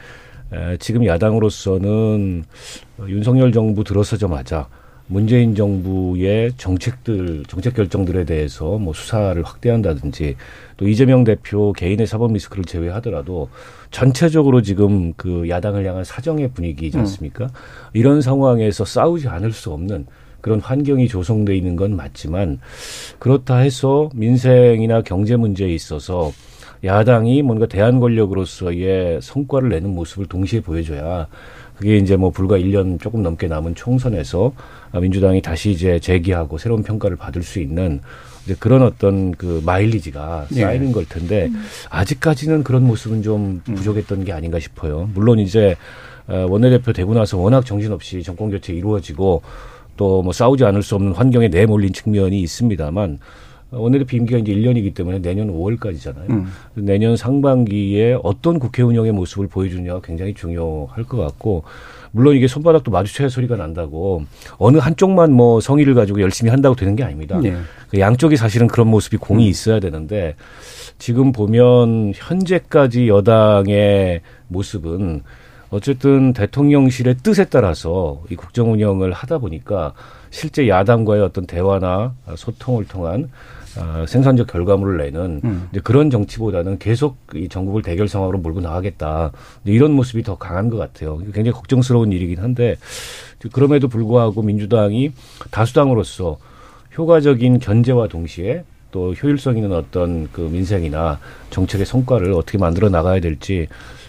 [0.80, 2.44] 지금 야당으로서는
[3.06, 4.68] 윤석열 정부 들어서자마자
[5.06, 10.36] 문재인 정부의 정책들, 정책 결정들에 대해서 뭐 수사를 확대한다든지
[10.76, 13.48] 또 이재명 대표 개인의 사법 리스크를 제외하더라도
[13.90, 17.00] 전체적으로 지금 그 야당을 향한 사정의 분위기지 음.
[17.00, 17.46] 않습니까?
[17.46, 17.50] 음.
[17.92, 20.06] 이런 상황에서 싸우지 않을 수 없는
[20.40, 22.60] 그런 환경이 조성돼 있는 건 맞지만
[23.18, 26.32] 그렇다 해서 민생이나 경제 문제에 있어서
[26.84, 31.26] 야당이 뭔가 대한 권력으로서의 성과를 내는 모습을 동시에 보여줘야
[31.76, 34.52] 그게 이제 뭐 불과 1년 조금 넘게 남은 총선에서
[35.00, 38.00] 민주당이 다시 이제 재기하고 새로운 평가를 받을 수 있는
[38.44, 40.60] 이제 그런 어떤 그 마일리지가 예.
[40.60, 40.92] 쌓이는 네.
[40.92, 41.62] 걸 텐데 음.
[41.90, 43.74] 아직까지는 그런 모습은 좀 음.
[43.74, 45.08] 부족했던 게 아닌가 싶어요.
[45.14, 45.76] 물론 이제
[46.26, 49.42] 어, 원내대표 되고 나서 워낙 정신없이 정권 교체 이루어지고
[49.96, 53.18] 또 뭐 싸우지 않을 수 없는 환경에 내몰린 측면이 있습니다만
[53.70, 56.30] 원내대표 임기가 이제 1년이기 때문에 내년 5월까지잖아요.
[56.30, 56.46] 음.
[56.74, 61.64] 내년 상반기에 어떤 국회 운영의 모습을 보여주냐가 굉장히 중요할 것 같고
[62.12, 64.24] 물론 이게 손바닥도 마주쳐야 소리가 난다고
[64.58, 67.38] 어느 한쪽만 뭐 성의를 가지고 열심히 한다고 되는 게 아닙니다.
[67.40, 67.56] 네.
[67.88, 69.48] 그 양쪽이 사실은 그런 모습이 공이 음.
[69.48, 70.34] 있어야 되는데
[70.98, 75.22] 지금 보면 현재까지 여당의 모습은
[75.70, 79.94] 어쨌든 대통령실의 뜻에 따라서 이 국정 운영을 하다 보니까
[80.30, 83.30] 실제 야당과의 어떤 대화나 소통을 통한
[83.76, 85.68] 어, 생산적 결과물을 내는 음.
[85.70, 89.30] 이제 그런 정치보다는 계속 이 전국을 대결 상황으로 몰고 나가겠다
[89.64, 91.18] 이런 모습이 더 강한 것 같아요.
[91.18, 92.76] 굉장히 걱정스러운 일이긴 한데
[93.52, 95.12] 그럼에도 불구하고 민주당이
[95.50, 96.38] 다수당으로서
[96.98, 103.68] 효과적인 견제와 동시에 또 효율성 있는 어떤 그 민생이나 정책의 성과를 어떻게 만들어 나가야 될지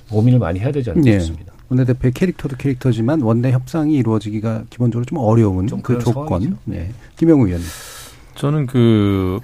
[0.09, 1.19] 고민을 많이 해야 되지 네.
[1.19, 1.53] 싶습니다.
[1.69, 6.57] 원내대표의 캐릭터도 캐릭터지만 원내 협상이 이루어지기가 기본적으로 좀 어려운 좀 그 조건.
[6.65, 6.89] 네.
[7.15, 7.65] 김영우 의원님.
[8.41, 9.39] 저는 그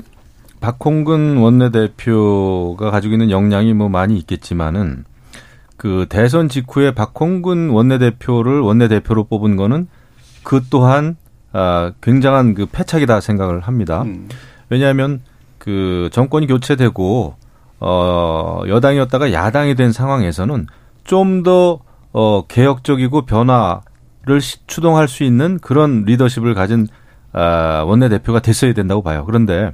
[0.60, 5.06] 박홍근 원내대표가 가지고 있는 역량이 뭐 많이 있겠지만은
[5.78, 9.88] 그 대선 직후에 박홍근 원내대표를 원내대표로 뽑은 거는
[10.42, 11.16] 그 또한
[11.54, 14.02] 아 굉장한 그 패착이다 생각을 합니다.
[14.02, 14.30] 음.
[14.70, 15.22] 왜냐하면
[15.60, 17.36] 그 정권이 교체되고
[17.80, 20.66] 어 여당이었다가 야당이 된 상황에서는
[21.04, 21.82] 좀 더
[22.14, 29.24] 어 개혁적이고 변화를 추동할 수 있는 그런 리더십을 가진 아, 원내대표가 됐어야 된다고 봐요.
[29.26, 29.72] 그런데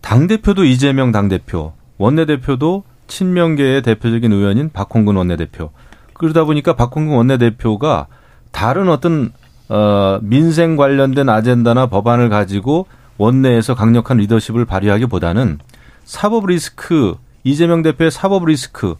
[0.00, 5.70] 당대표도 이재명 당대표, 원내대표도 친명계의 대표적인 의원인 박홍근 원내대표.
[6.14, 8.06] 그러다 보니까 박홍근 원내대표가
[8.50, 9.32] 다른 어떤
[9.68, 12.86] 어, 민생 관련된 아젠다나 법안을 가지고
[13.18, 15.58] 원내에서 강력한 리더십을 발휘하기보다는
[16.04, 18.96] 사법 리스크, 이재명 대표의 사법 리스크,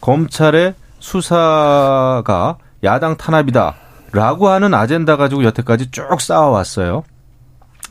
[0.00, 3.74] 검찰의 수사가 야당 탄압이다.
[4.12, 7.02] 라고 하는 아젠다 가지고 여태까지 쭉 쌓아왔어요.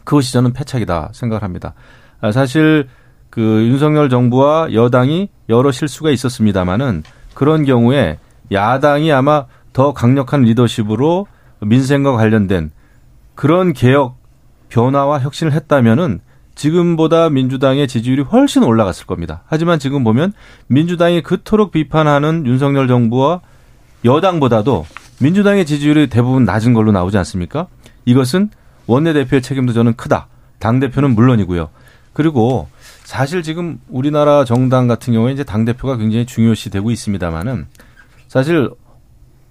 [0.03, 1.73] 그것이 저는 패착이다 생각을 합니다.
[2.21, 2.87] 아, 사실
[3.29, 7.03] 그 윤석열 정부와 여당이 여러 실수가 있었습니다마는
[7.33, 8.19] 그런 경우에
[8.51, 11.27] 야당이 아마 더 강력한 리더십으로
[11.61, 12.71] 민생과 관련된
[13.35, 14.17] 그런 개혁
[14.69, 16.19] 변화와 혁신을 했다면은
[16.55, 19.43] 지금보다 민주당의 지지율이 훨씬 올라갔을 겁니다.
[19.47, 20.33] 하지만 지금 보면
[20.67, 23.41] 민주당이 그토록 비판하는 윤석열 정부와
[24.03, 24.85] 여당보다도
[25.21, 27.67] 민주당의 지지율이 대부분 낮은 걸로 나오지 않습니까?
[28.05, 28.49] 이것은
[28.87, 30.27] 원내대표의 책임도 저는 크다.
[30.59, 31.69] 당대표는 물론이고요.
[32.13, 32.67] 그리고
[33.03, 37.67] 사실 지금 우리나라 정당 같은 경우에 이제 당대표가 굉장히 중요시 되고 있습니다만은
[38.27, 38.69] 사실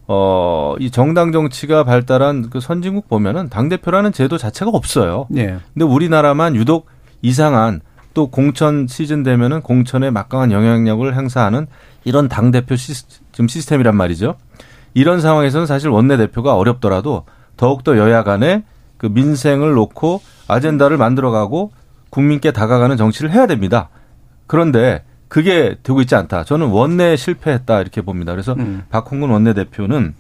[0.07, 5.27] 어, 이 정당 정치가 발달한 그 선진국 보면은 당대표라는 제도 자체가 없어요.
[5.31, 5.57] 네.
[5.73, 6.87] 근데 우리나라만 유독
[7.23, 7.81] 이상한
[8.13, 11.69] 또 공천 시즌 되면은 공천에 막강한 영향력을 행사하는
[12.05, 14.37] 이런 당대표 시스템, 시스템이란 말이죠.
[14.95, 17.25] 이런 상황에서는 사실 원내대표가 어렵더라도
[17.57, 18.65] 더욱더 여야 간에
[18.97, 21.73] 그 민생을 놓고 아젠다를 만들어가고
[22.11, 23.89] 국민께 다가가는 정치를 해야 됩니다.
[24.47, 26.45] 그런데 그게 되고 있지 않다.
[26.45, 28.33] 저는 원내 실패했다 이렇게 봅니다.
[28.33, 28.83] 그래서 음.
[28.91, 30.15] 박홍근 원내대표는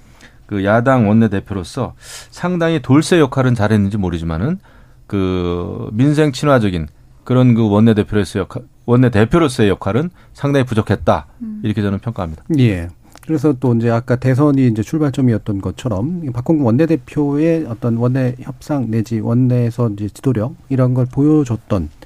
[0.46, 1.94] 그 야당 원내대표로서
[2.30, 4.58] 상당히 돌쇠 역할은 잘했는지 모르지만은
[5.06, 6.86] 그 민생 친화적인
[7.24, 11.26] 그런 그 원내대표로서의 역할, 원내대표로서의 역할은 상당히 부족했다.
[11.42, 11.60] 음.
[11.64, 12.44] 이렇게 저는 평가합니다.
[12.58, 12.88] 예.
[13.22, 19.90] 그래서 또 이제 아까 대선이 이제 출발점이었던 것처럼 박홍근 원내대표의 어떤 원내 협상 내지 원내에서
[19.90, 21.99] 이제 지도력 이런 걸 보여줬던 어,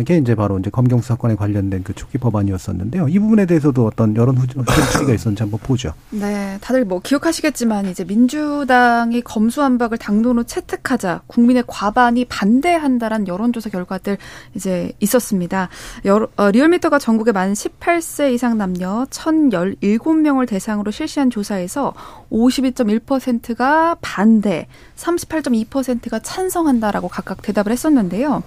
[0.00, 3.08] 이게 이제 바로 이제 검경 수 사건에 관련된 그 초기 법안이었었는데요.
[3.08, 5.92] 이 부분에 대해서도 어떤 여론 후기가 있었는지 한번 보죠.
[6.10, 14.18] 네, 다들 뭐 기억하시겠지만 이제 민주당이 검수안박을 당론으로 채택하자 국민의 과반이 반대한다란 여론조사 결과들
[14.54, 15.68] 이제 있었습니다.
[16.04, 21.92] 여러, 어, 리얼미터가 전국의 만 18세 이상 남녀 1,017명을 대상으로 실시한 조사에서
[22.30, 28.42] 52.1%가 반대, 38.2%가 찬성한다라고 각각 대답을 했었는데요.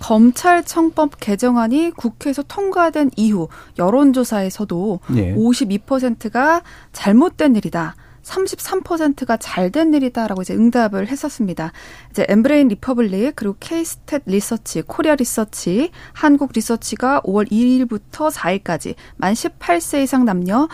[0.00, 5.34] 검찰청법 개정안이 국회에서 통과된 이후 여론조사에서도 예.
[5.34, 7.94] 52%가 잘못된 일이다.
[8.24, 11.72] 33%가 잘 된 일이다라고 이제 응답을 했었습니다.
[12.10, 20.02] 이제 엠브레인 리퍼블릭 그리고 케이스탯 리서치, 코리아 리서치, 한국 리서치가 5월 2일부터 4일까지 만 18세
[20.02, 20.68] 이상 남녀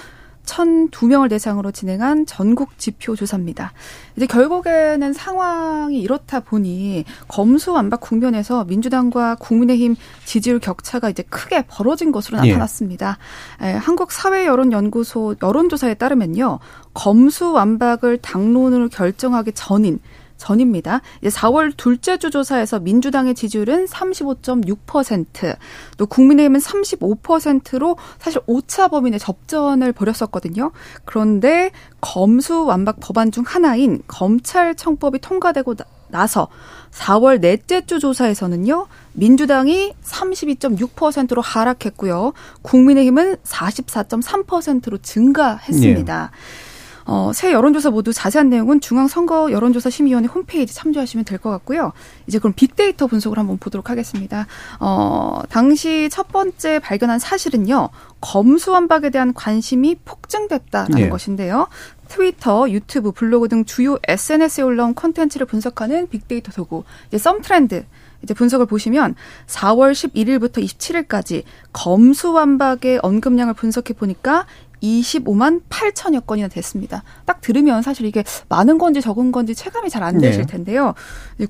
[0.51, 3.73] 1,002명을 대상으로 진행한 전국 지표 조사입니다.
[4.17, 12.39] 이제 결국에는 상황이 이렇다 보니 검수완박 국면에서 민주당과 국민의힘 지지율 격차가 이제 크게 벌어진 것으로
[12.45, 12.51] 예.
[12.51, 13.19] 나타났습니다.
[13.63, 13.73] 예.
[13.73, 16.59] 한국사회여론연구소 여론조사에 따르면요.
[16.95, 20.01] 검수완박을 당론으로 결정하기 전인
[20.41, 21.03] 전입니다.
[21.21, 25.57] 이제 4월 둘째 주 조사에서 민주당의 지지율은 35.6%,
[25.99, 30.73] 또 국민의힘은 35%로 사실 오차 범위의 접전을 벌였었거든요.
[31.05, 35.75] 그런데 검수 완박 법안 중 하나인 검찰청법이 통과되고
[36.09, 36.49] 나서
[36.91, 42.33] 4월 넷째 주 조사에서는요, 민주당이 32.6%로 하락했고요.
[42.63, 46.31] 국민의힘은 44.3%로 증가했습니다.
[46.33, 46.70] 예.
[47.13, 51.93] 어, 새 여론조사 모두 자세한 내용은 중앙선거 여론조사심의위원회 홈페이지 참조하시면 될 것 같고요.
[52.29, 54.47] 이제 그럼 빅데이터 분석을 한번 보도록 하겠습니다.
[54.79, 57.89] 어, 당시 첫 번째 발견한 사실은요.
[58.21, 61.09] 검수완박에 대한 관심이 폭증됐다라는 네.
[61.09, 61.67] 것인데요.
[62.07, 67.87] 트위터, 유튜브, 블로그 등 주요 SNS에 올라온 콘텐츠를 분석하는 빅데이터 도구, 이제 썸 트렌드
[68.23, 69.15] 이제 분석을 보시면
[69.47, 71.43] 4월 11일부터 27일까지
[71.73, 74.47] 검수완박의 언급량을 분석해 보니까
[74.83, 77.03] 25만 8천여 건이나 됐습니다.
[77.27, 80.47] 딱 들으면 사실 이게 많은 건지 적은 건지 체감이 잘 안 되실 네.
[80.47, 80.95] 텐데요.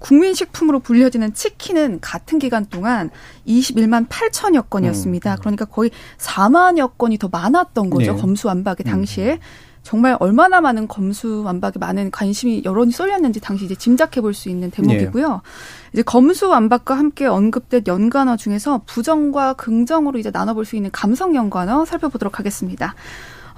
[0.01, 3.11] 국민식품으로 불려지는 치킨은 같은 기간 동안
[3.47, 5.35] 21만 8천여 건이었습니다.
[5.35, 5.37] 음.
[5.39, 8.15] 그러니까 거의 4만여 건이 더 많았던 거죠.
[8.15, 8.21] 네.
[8.21, 9.33] 검수완박의 당시에.
[9.35, 9.39] 음.
[9.83, 14.71] 정말 얼마나 많은 검수 완박에 많은 관심이 여론이 쏠렸는지 당시 이제 짐작해 볼 수 있는
[14.71, 15.29] 대목이고요.
[15.29, 15.39] 네.
[15.93, 21.85] 이제 검수 완박과 함께 언급된 연관어 중에서 부정과 긍정으로 이제 나눠볼 수 있는 감성 연관어
[21.85, 22.95] 살펴보도록 하겠습니다.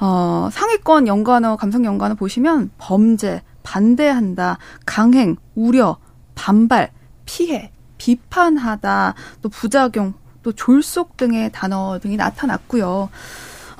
[0.00, 5.98] 어, 상위권 연관어, 감성 연관어 보시면 범죄, 반대한다, 강행, 우려,
[6.34, 6.90] 반발,
[7.26, 13.10] 피해, 비판하다, 또 부작용, 또 졸속 등의 단어 등이 나타났고요.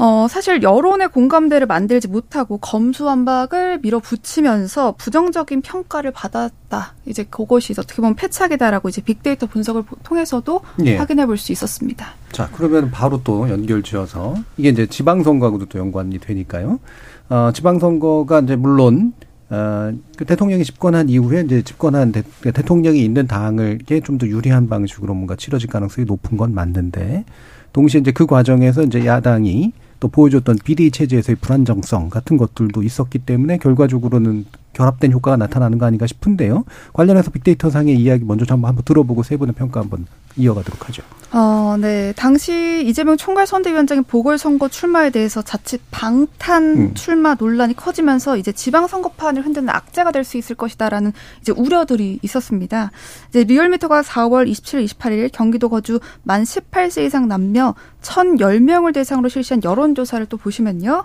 [0.05, 6.95] 어, 사실 여론의 공감대를 만들지 못하고 검수완박을 밀어붙이면서 부정적인 평가를 받았다.
[7.07, 10.97] 이제 그것이 어떻게 보면 패착이다라고 이제 빅데이터 분석을 통해서도 예.
[10.97, 12.07] 확인해 볼 수 있었습니다.
[12.33, 16.81] 자, 그러면 바로 또 연결 지어서 이게 이제 지방선거하고도 또 연관이 되니까요.
[17.29, 19.13] 어, 지방선거가 이제 물론
[19.51, 25.37] 어, 그 대통령이 집권한 이후에 이제 집권한 대, 대통령이 있는 당을 좀더 유리한 방식으로 뭔가
[25.37, 27.25] 치러질 가능성이 높은 건 맞는데
[27.73, 33.59] 동시에 이제 그 과정에서 이제 야당이 또 보여줬던 비리 체제에서의 불안정성 같은 것들도 있었기 때문에
[33.59, 36.65] 결과적으로는 결합된 효과가 나타나는 거 아닌가 싶은데요.
[36.93, 41.03] 관련해서 빅데이터 상의 이야기 먼저 한번 들어보고 세 분의 평가 한번 이어가도록 하죠.
[41.35, 42.13] 어, 네.
[42.15, 46.95] 당시 이재명 총괄 선대위원장의 보궐선거 출마에 대해서 자칫 방탄 음.
[46.95, 52.91] 출마 논란이 커지면서 이제 지방선거판을 흔드는 악재가 될 수 있을 것이다라는 이제 우려들이 있었습니다.
[53.31, 60.27] 이제 리얼미터가 4월 27일, 28일 경기도 거주 만 18세 이상 남녀 1,010명을 대상으로 실시한 여론조사를
[60.27, 61.05] 또 보시면요.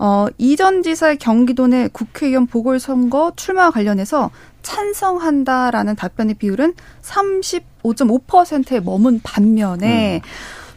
[0.00, 4.30] 어, 이전 지사의 경기도 내 국회의원 보궐선거 출마와 관련해서
[4.62, 10.28] 찬성한다라는 답변의 비율은 35.5%에 머문 반면에 음.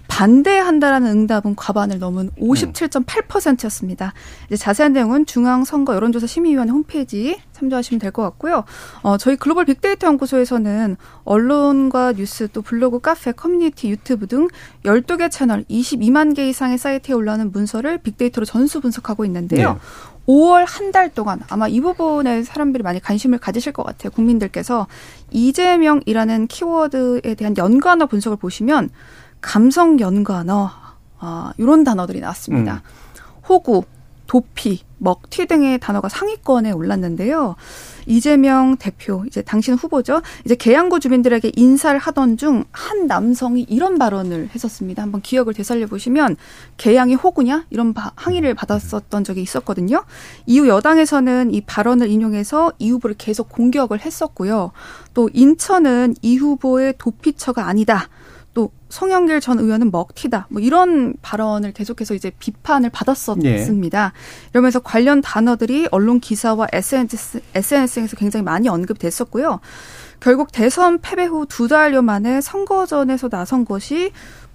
[0.08, 4.14] 반대한다라는 응답은 과반을 넘은 57.8%였습니다.
[4.48, 8.66] 이제 자세한 내용은 중앙선거 여론조사 심의위원회 홈페이지 참조하시면 될 것 같고요.
[9.04, 14.50] 어, 저희 글로벌 빅데이터 연구소에서는 언론과 뉴스 또 블로그, 카페, 커뮤니티, 유튜브 등
[14.84, 19.74] 12개 채널 22만 개 이상의 사이트에 올라오는 문서를 빅데이터로 전수 분석하고 있는데요.
[19.74, 19.80] 네.
[20.28, 24.12] 5월 한 달 동안 아마 이 부분에 사람들이 많이 관심을 가지실 것 같아요.
[24.12, 24.88] 국민들께서
[25.32, 28.90] 이재명이라는 키워드에 대한 연관어 분석을 보시면
[29.40, 30.70] 감성 연관어
[31.20, 32.84] 아, 이런 단어들이 나왔습니다.
[32.84, 33.42] 음.
[33.48, 33.84] 호구,
[34.28, 37.56] 도피, 먹튀 등의 단어가 상위권에 올랐는데요.
[38.06, 40.22] 이재명 대표, 이제 당신 후보죠.
[40.46, 45.04] 이제 계양구 주민들에게 인사를 하던 중 한 남성이 이런 발언을 했었습니다.
[45.04, 46.38] 한번 기억을 되살려 보시면
[46.78, 50.04] 계양이 호구냐 이런 항의를 받았었던 적이 있었거든요.
[50.46, 54.72] 이후 여당에서는 이 발언을 인용해서 이 후보를 계속 공격을 했었고요.
[55.14, 58.08] 또 인천은 이 후보의 도피처가 아니다.
[58.54, 60.48] 또 송영길 전 의원은 먹튀다.
[60.50, 64.08] 뭐 이런 발언을 계속해서 이제 비판을 받았었습니다.
[64.08, 64.12] 네.
[64.52, 69.62] 이러면서 관련 단어들이 언론 기사와 SNS, SNS에서 굉장히 많이 언급됐었고요.
[70.20, 74.12] 결국 대선 패배 후 두 달여 만에 선거전에서 나선 것이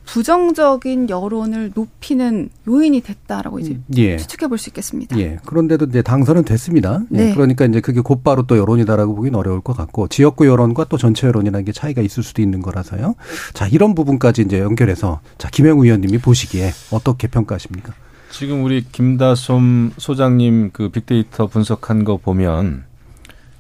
[0.07, 4.17] 부정적인 여론을 높이는 요인이 됐다라고 이제 음, 예.
[4.17, 5.19] 추측해 볼 수 있겠습니다.
[5.19, 5.37] 예.
[5.45, 7.01] 그런데도 이제 당선은 됐습니다.
[7.13, 7.17] 예.
[7.17, 7.31] 네.
[7.31, 7.35] 예.
[7.35, 11.65] 그러니까 이제 그게 곧바로 또 여론이다라고 보기는 어려울 것 같고 지역구 여론과 또 전체 여론이라는
[11.65, 13.15] 게 차이가 있을 수도 있는 거라서요.
[13.53, 17.93] 자, 이런 부분까지 이제 연결해서 자, 김영우 의원님이 보시기에 어떻게 평가하십니까?
[18.31, 22.85] 지금 우리 김다솜 소장님 그 빅데이터 분석한 거 보면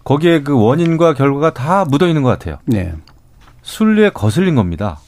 [0.04, 2.58] 거기에 그 원인과 결과가 다 묻어 있는 것 같아요.
[2.66, 2.92] 네.
[3.62, 5.00] 순리에 거슬린 겁니다.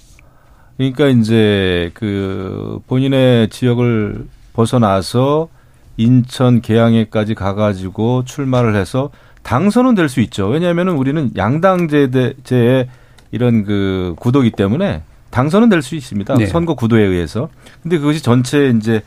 [0.79, 5.49] 그러니까 이제 그 본인의 지역을 벗어나서
[5.97, 9.11] 인천 계양에까지 가가지고 출마를 해서
[9.43, 10.47] 당선은 될 수 있죠.
[10.47, 12.89] 왜냐하면은 우리는 양당제의
[13.33, 16.35] 이런 그 구도기 때문에 당선은 될 수 있습니다.
[16.37, 16.47] 네.
[16.47, 17.49] 선거 구도에 의해서.
[17.83, 19.03] 근데 그것이 전체 이제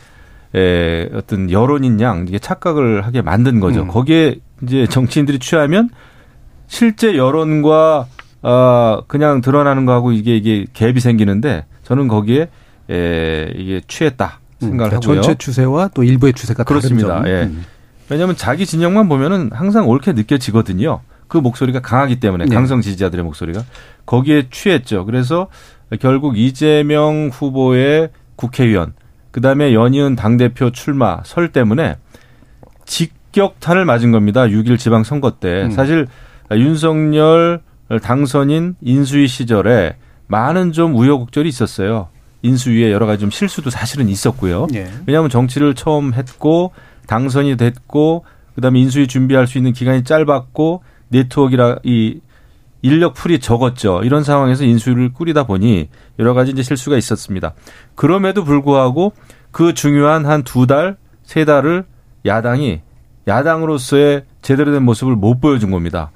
[0.54, 3.84] 에 어떤 여론인 양 이게 착각을 하게 만든 거죠.
[3.84, 3.88] 음.
[3.88, 5.90] 거기에 이제 정치인들이 취하면
[6.68, 8.08] 실제 여론과
[8.42, 12.50] 아, 그냥 드러나는 거하고 이게 이게 갭이 생기는데 저는 거기에
[12.90, 15.22] 에, 이게 취했다 생각을 음, 그러니까 하고요.
[15.22, 17.24] 전체 추세와 또 일부의 추세가 그렇습니다.
[17.28, 17.44] 예.
[17.44, 17.66] 음.
[18.10, 21.02] 왜냐하면 자기 진영만 보면은 항상 옳게 느껴지거든요.
[21.28, 22.54] 그 목소리가 강하기 때문에 네.
[22.54, 23.64] 강성 지지자들의 목소리가
[24.06, 25.06] 거기에 취했죠.
[25.06, 25.48] 그래서
[26.00, 28.94] 결국 이재명 후보의 국회의원
[29.32, 31.96] 그다음에 연이은 당 대표 출마 설 때문에
[32.86, 34.42] 직격탄을 맞은 겁니다.
[34.42, 35.72] 6일 지방 선거 때 음.
[35.72, 36.08] 사실
[36.52, 37.62] 윤석열
[38.00, 39.96] 당선인 인수위 시절에
[40.28, 42.10] 많은 좀 우여곡절이 있었어요.
[42.42, 44.68] 인수위에 여러 가지 좀 실수도 사실은 있었고요.
[44.72, 44.92] 네.
[45.06, 46.72] 왜냐하면 정치를 처음 했고
[47.08, 48.26] 당선이 됐고
[48.56, 52.20] 그다음에 인수위 준비할 수 있는 기간이 짧았고 네트워크라 이
[52.82, 54.02] 인력 풀이 적었죠.
[54.04, 57.54] 이런 상황에서 인수위를 꾸리다 보니 여러 가지 이제 실수가 있었습니다.
[57.96, 59.14] 그럼에도 불구하고
[59.52, 61.86] 그 중요한 한 두 달, 세 달을
[62.26, 62.82] 야당이
[63.28, 66.10] 야당으로서의 제대로 된 모습을 못 보여준 겁니다.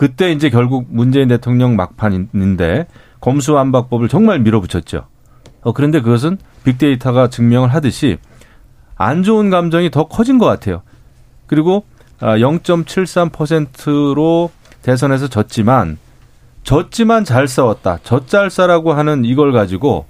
[0.00, 2.86] 그때 이제 결국 문재인 대통령 막판인데
[3.20, 5.04] 검수완박법을 정말 밀어붙였죠.
[5.60, 8.16] 어, 그런데 그것은 빅데이터가 증명을 하듯이
[8.96, 10.80] 안 좋은 감정이 더 커진 것 같아요.
[11.46, 11.84] 그리고
[12.18, 15.98] 0.73%로 아, 대선에서 졌지만
[16.62, 17.98] 졌지만 잘 싸웠다.
[18.02, 20.06] 젖잘싸라고 하는 이걸 가지고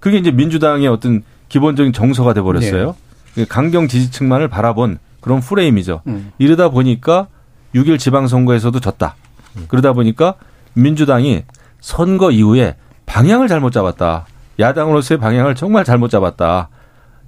[0.00, 2.94] 그게 이제 민주당의 어떤 기본적인 정서가 돼 버렸어요.
[3.36, 3.46] 네.
[3.46, 6.02] 강경 지지층만을 바라본 그런 프레임이죠.
[6.08, 6.30] 음.
[6.36, 7.28] 이러다 보니까
[7.74, 9.16] 6일 지방선거에서도 졌다.
[9.68, 10.34] 그러다 보니까
[10.74, 11.44] 민주당이
[11.80, 14.26] 선거 이후에 방향을 잘못 잡았다.
[14.58, 16.68] 야당으로서의 방향을 정말 잘못 잡았다.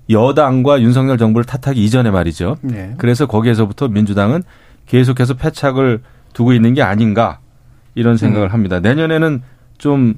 [0.09, 2.59] 여당과 윤석열 정부를 탓하기 이전에 말이죠.
[2.63, 2.95] 네.
[2.99, 4.43] 그래서 거기에서부터 민주당은
[4.87, 6.01] 계속해서 패착을
[6.33, 7.41] 두고 있는 게 아닌가
[7.95, 8.53] 이런 생각을 음.
[8.53, 8.79] 합니다.
[8.79, 9.43] 내년에는
[9.79, 10.15] 좀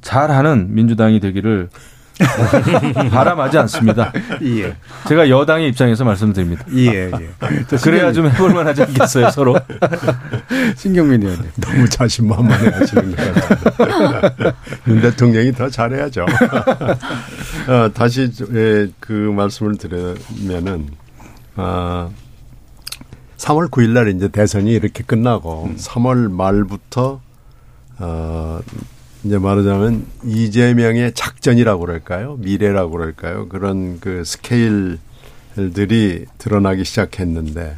[0.00, 1.68] 잘하는 민주당이 되기를
[3.10, 4.12] 바람하지 않습니다.
[4.42, 4.76] 예.
[5.08, 6.64] 제가 여당의 입장에서 말씀드립니다.
[6.74, 7.30] 예, 예.
[7.82, 9.56] 그래야 좀 해볼만 하지 않겠어요, 서로.
[10.76, 11.50] 신경민 의원님.
[11.56, 14.52] 너무 자신만만해 하시는 것 같아요.
[14.88, 16.24] 윤 대통령이 더 잘해야죠.
[17.68, 20.88] 어, 다시 예, 그 말씀을 드리면은,
[21.56, 22.08] 아,
[23.36, 25.76] 3월 9일 날 이제 대선이 이렇게 끝나고 음.
[25.76, 27.20] 3월 말부터
[27.98, 28.60] 어,
[29.26, 32.36] 이제 말하자면 이재명의 작전이라고 그럴까요?
[32.38, 33.48] 미래라고 그럴까요?
[33.48, 37.76] 그런 그 스케일들이 드러나기 시작했는데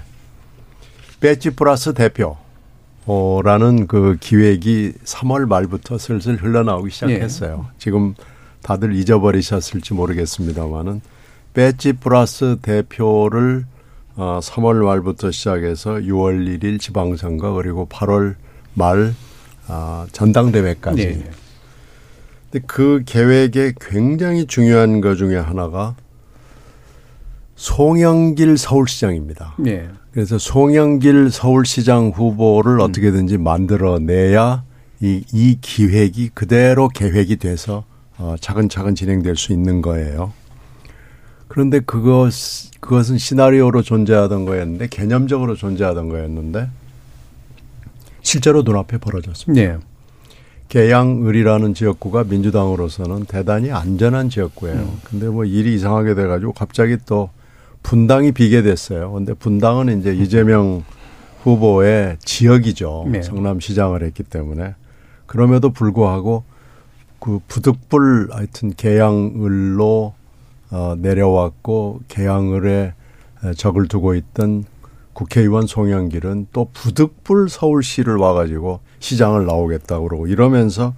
[1.20, 7.57] 배지 플러스 대표라는 그 기획이 3월 말부터 슬슬 흘러나오기 시작했어요.
[7.57, 7.75] 네.
[7.79, 8.14] 지금
[8.62, 11.01] 다들 잊어버리셨을지 모르겠습니다만은
[11.55, 13.64] 배지 플러스 대표를
[14.16, 18.35] 어 3월 말부터 시작해서 6월 1일 지방선거 그리고 8월
[18.75, 19.14] 말
[19.68, 21.07] 아, 전당대회까지.
[21.07, 21.31] 네.
[22.51, 25.94] 근데 그 계획에 굉장히 중요한 것 중에 하나가
[27.57, 29.57] 송영길 서울시장입니다.
[29.59, 29.88] 네.
[30.12, 32.80] 그래서 송영길 서울시장 후보를 음.
[32.80, 34.64] 어떻게든지 만들어내야
[35.01, 37.84] 이, 이 기획이 그대로 계획이 돼서
[38.16, 40.32] 어, 차근차근 진행될 수 있는 거예요.
[41.49, 42.30] 그런데 그것
[42.80, 46.68] 그것은 시나리오로 존재하던 거였는데 개념적으로 존재하던 거였는데
[48.22, 49.61] 실제로 눈앞에 벌어졌습니다.
[49.61, 49.78] 네.
[50.69, 54.77] 계양을이라는 지역구가 민주당으로서는 대단히 안전한 지역구예요.
[54.77, 55.01] 음.
[55.05, 57.31] 근데 뭐 일이 이상하게 돼가지고 갑자기 또
[57.83, 59.12] 분당이 비게 됐어요.
[59.12, 60.85] 근데 분당은 이제 이재명
[61.43, 63.07] 후보의 지역이죠.
[63.11, 63.23] 네.
[63.23, 64.75] 성남시장을 했기 때문에
[65.27, 66.45] 그럼에도 불구하고
[67.19, 70.14] 그 부득불 하여튼 계양을로
[70.71, 72.93] 어, 내려왔고 계양을에
[73.57, 74.64] 적을 두고 있던
[75.19, 80.95] 국회의원 송영길은 또 부득불 서울시를 와가지고 시장을 나오겠다고 그러고 이러면서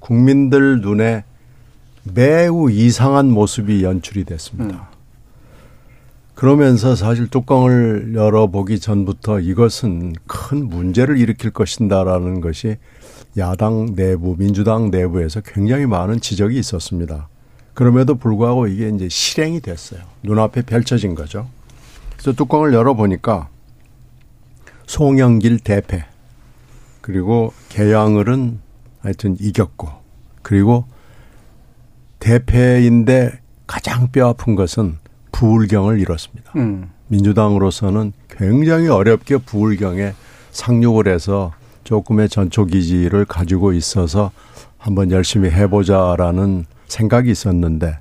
[0.00, 1.24] 국민들 눈에
[2.02, 4.76] 매우 이상한 모습이 연출이 됐습니다.
[4.76, 4.94] 음.
[6.34, 12.76] 그러면서 사실 뚜껑을 열어보기 전부터 이것은 큰 문제를 일으킬 것인다라는 것이
[13.38, 17.28] 야당 내부, 민주당 내부에서 굉장히 많은 지적이 있었습니다.
[17.72, 20.02] 그럼에도 불구하고 이게 이제 실행이 됐어요.
[20.22, 21.48] 눈앞에 펼쳐진 거죠.
[22.12, 23.53] 그래서 뚜껑을 열어보니까
[24.86, 26.04] 송영길 대패,
[27.00, 28.60] 그리고 개양을은
[29.00, 29.88] 하여튼 이겼고,
[30.42, 30.84] 그리고
[32.20, 34.98] 대패인데 가장 뼈 아픈 것은
[35.32, 36.52] 부울경을 잃었습니다.
[36.56, 36.90] 음.
[37.08, 40.14] 민주당으로서는 굉장히 어렵게 부울경에
[40.52, 41.52] 상륙을 해서
[41.84, 44.30] 조금의 전초 기지를 가지고 있어서
[44.78, 47.98] 한번 열심히 해보자라는 생각이 있었는데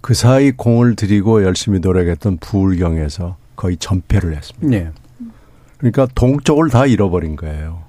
[0.00, 4.66] 그 사이 공을 들이고 열심히 노력했던 부울경에서 거의 전패를 했습니다.
[4.66, 4.90] 네.
[5.78, 7.82] 그러니까 동쪽을 다 잃어버린 거예요.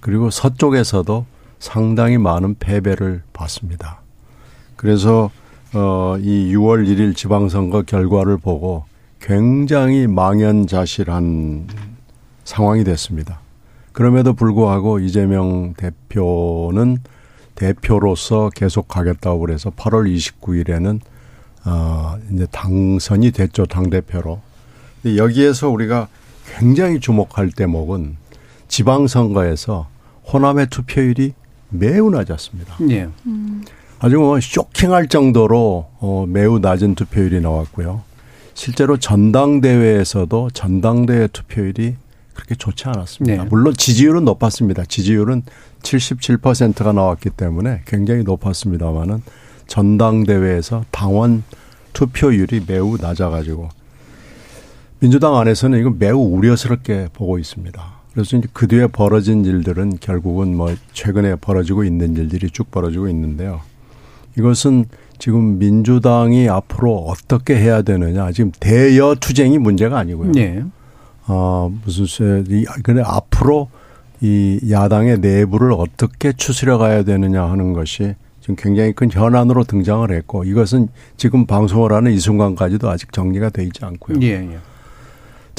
[0.00, 1.26] 그리고 서쪽에서도
[1.58, 4.00] 상당히 많은 패배를 봤습니다.
[4.76, 5.30] 그래서
[5.74, 8.84] 어, 이 6월 1일 지방선거 결과를 보고
[9.20, 11.68] 굉장히 망연자실한
[12.44, 13.40] 상황이 됐습니다.
[13.92, 16.98] 그럼에도 불구하고 이재명 대표는
[17.54, 21.00] 대표로서 계속 가겠다고 그래서 8월 29일에는
[21.66, 24.40] 어 이제 당선이 됐죠 당 대표로.
[25.04, 26.08] 여기에서 우리가
[26.46, 28.16] 굉장히 주목할 대목은
[28.68, 29.88] 지방선거에서
[30.32, 31.34] 호남의 투표율이
[31.70, 32.76] 매우 낮았습니다.
[32.80, 33.08] 네.
[33.26, 33.64] 음.
[33.98, 38.02] 아주 뭐 쇼킹할 정도로 어 매우 낮은 투표율이 나왔고요.
[38.54, 41.96] 실제로 전당대회에서도 전당대회 투표율이
[42.34, 43.44] 그렇게 좋지 않았습니다.
[43.44, 43.48] 네.
[43.50, 44.84] 물론 지지율은 높았습니다.
[44.84, 45.42] 지지율은
[45.82, 49.22] 77%가 나왔기 때문에 굉장히 높았습니다만은
[49.66, 51.42] 전당대회에서 당원
[51.92, 53.68] 투표율이 매우 낮아가지고
[55.00, 57.82] 민주당 안에서는 이거 매우 우려스럽게 보고 있습니다.
[58.12, 63.60] 그래서 이제 그 뒤에 벌어진 일들은 결국은 뭐 최근에 벌어지고 있는 일들이 쭉 벌어지고 있는데요.
[64.36, 64.84] 이것은
[65.18, 68.30] 지금 민주당이 앞으로 어떻게 해야 되느냐.
[68.32, 70.32] 지금 대여 투쟁이 문제가 아니고요.
[70.32, 70.62] 네.
[71.26, 73.68] 어, 무슨, 이, 근데 앞으로
[74.20, 80.44] 이 야당의 내부를 어떻게 추스려 가야 되느냐 하는 것이 지금 굉장히 큰 현안으로 등장을 했고
[80.44, 84.18] 이것은 지금 방송을 하는 이 순간까지도 아직 정리가 되어 있지 않고요.
[84.22, 84.58] 예, 예.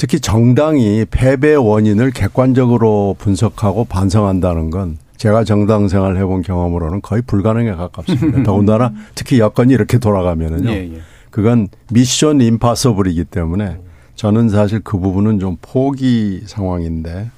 [0.02, 7.70] 특히 정당이 패배 원인을 객관적으로 분석하고 반성한다는 건 제가 정당 생활 해본 경험으로는 거의 불가능에
[7.70, 8.42] 가깝습니다.
[8.42, 10.70] 더군다나 특히 여건이 이렇게 돌아가면은요.
[10.70, 11.00] 예, 예.
[11.30, 13.78] 그건 미션 임파서블이기 때문에
[14.16, 17.30] 저는 사실 그 부분은 좀 포기 상황인데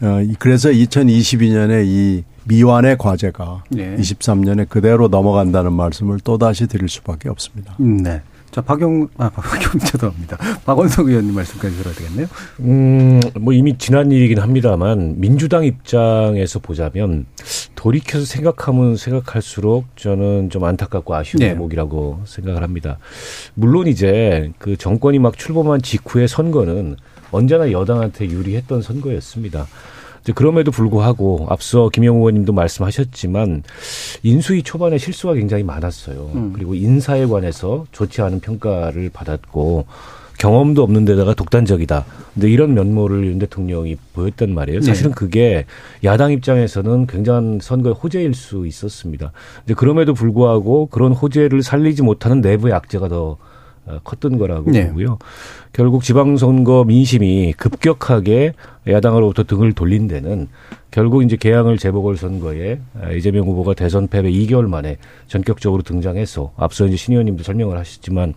[0.00, 3.94] 어 그래서 2022년에 이 미완의 과제가 네.
[3.94, 7.74] 23년에 그대로 넘어간다는 말씀을 또 다시 드릴 수밖에 없습니다.
[7.78, 8.22] 네.
[8.56, 10.38] 자, 박영, 아, 박영, 죄송합니다.
[10.64, 12.26] 박원석 의원님 말씀까지 들어야 되겠네요.
[12.60, 17.26] 음, 뭐 이미 지난 일이긴 합니다만, 민주당 입장에서 보자면,
[17.74, 21.48] 돌이켜서 생각하면 생각할수록 저는 좀 안타깝고 아쉬운 네.
[21.48, 22.96] 대목이라고 생각을 합니다.
[23.52, 26.96] 물론 이제 그 정권이 막 출범한 직후의 선거는
[27.32, 29.66] 언제나 여당한테 유리했던 선거였습니다.
[30.32, 33.62] 그럼에도 불구하고 앞서 김영우 의원님도 말씀하셨지만
[34.22, 36.30] 인수위 초반에 실수가 굉장히 많았어요.
[36.34, 36.52] 음.
[36.54, 39.86] 그리고 인사에 관해서 좋지 않은 평가를 받았고
[40.38, 42.04] 경험도 없는 데다가 독단적이다.
[42.34, 44.80] 근데 이런 면모를 윤 대통령이 보였단 말이에요.
[44.80, 44.86] 네.
[44.86, 45.64] 사실은 그게
[46.04, 49.32] 야당 입장에서는 굉장한 선거의 호재일 수 있었습니다.
[49.60, 53.38] 근데 그럼에도 불구하고 그런 호재를 살리지 못하는 내부의 악재가 더 어,
[54.04, 54.88] 컸던 거라고 네.
[54.88, 55.18] 보고요.
[55.72, 58.54] 결국 지방선거 민심이 급격하게
[58.86, 60.48] 야당으로부터 등을 돌린 데는
[60.90, 62.80] 결국 이제 개항을 재보궐선거에
[63.16, 68.34] 이재명 후보가 대선 패배 2개월 만에 전격적으로 등장해서 앞서 이제 신 의원님도 설명을 하셨지만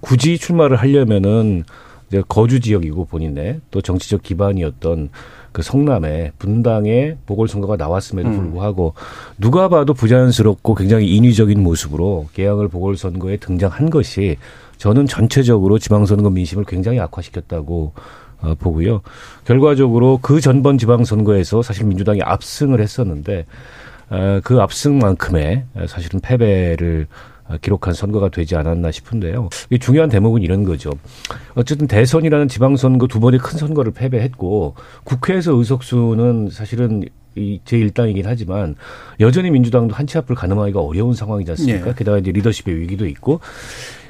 [0.00, 1.64] 굳이 출마를 하려면은
[2.08, 5.10] 이제 거주 지역이고 본인의 또 정치적 기반이었던
[5.56, 8.36] 그 성남의 분당의 보궐선거가 나왔음에도 음.
[8.36, 9.40] 불구하고 음.
[9.40, 14.36] 누가 봐도 부자연스럽고 굉장히 인위적인 모습으로 개항을 보궐선거에 등장한 것이
[14.78, 17.92] 저는 전체적으로 지방선거 민심을 굉장히 악화시켰다고
[18.40, 19.00] 어, 보고요.
[19.44, 23.46] 결과적으로 그 전번 지방선거에서 사실 민주당이 압승을 했었는데
[24.10, 27.06] 어, 그 압승만큼의 사실은 패배를
[27.60, 29.48] 기록한 선거가 되지 않았나 싶은데요.
[29.80, 30.90] 중요한 대목은 이런 거죠.
[31.54, 34.74] 어쨌든 대선이라는 지방선거 두 번의 큰 선거를 패배했고
[35.04, 37.04] 국회에서 의석수는 사실은
[37.36, 38.74] 이 제1당이긴 하지만
[39.20, 41.84] 여전히 민주당도 한치 앞을 가늠하기가 어려운 상황이지 않습니까?
[41.84, 41.94] 네.
[41.96, 43.40] 게다가 이제 리더십의 위기도 있고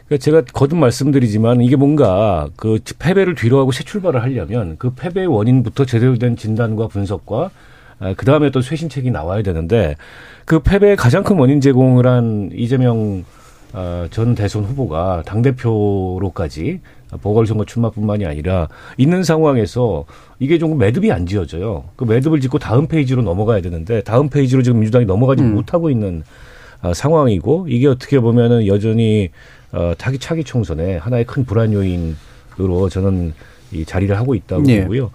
[0.07, 5.85] 그러니까 제가 거듭 말씀드리지만 이게 뭔가 그 패배를 뒤로하고 새 출발을 하려면 그 패배의 원인부터
[5.85, 7.51] 제대로 된 진단과 분석과
[7.99, 9.97] 아, 그 다음에 또 쇄신책이 나와야 되는데
[10.45, 13.25] 그 패배의 가장 큰 원인 제공을 한 이재명
[13.73, 16.81] 어, 전 대선 후보가 당 대표로까지
[17.21, 20.05] 보궐선거 출마뿐만이 아니라 있는 상황에서
[20.39, 21.85] 이게 조금 매듭이 안 지어져요.
[21.97, 25.55] 그 매듭을 짓고 다음 페이지로 넘어가야 되는데 다음 페이지로 지금 민주당이 넘어가지 음.
[25.55, 26.23] 못하고 있는
[26.83, 29.31] 어, 상황이고 이게 어떻게 보면은 여전히
[29.77, 33.35] 어, 차기 차기 총선에 하나의 큰 불안 요인으로 저는
[33.73, 34.81] 이 자리를 하고 있다고 네.
[34.83, 35.11] 보고요.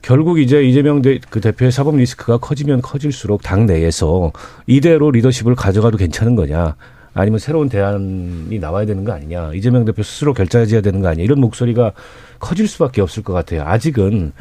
[0.00, 4.32] 결국 이제 이재명 대, 그 대표의 사법 리스크가 커지면 커질수록 당 내에서
[4.66, 6.74] 이대로 리더십을 가져가도 괜찮은 거냐.
[7.14, 9.52] 아니면 새로운 대안이 나와야 되는 거 아니냐.
[9.54, 11.22] 이재명 대표 스스로 결정해야 되는 거 아니냐.
[11.22, 11.92] 이런 목소리가
[12.40, 13.62] 커질 수밖에 없을 것 같아요.
[13.62, 14.32] 아직은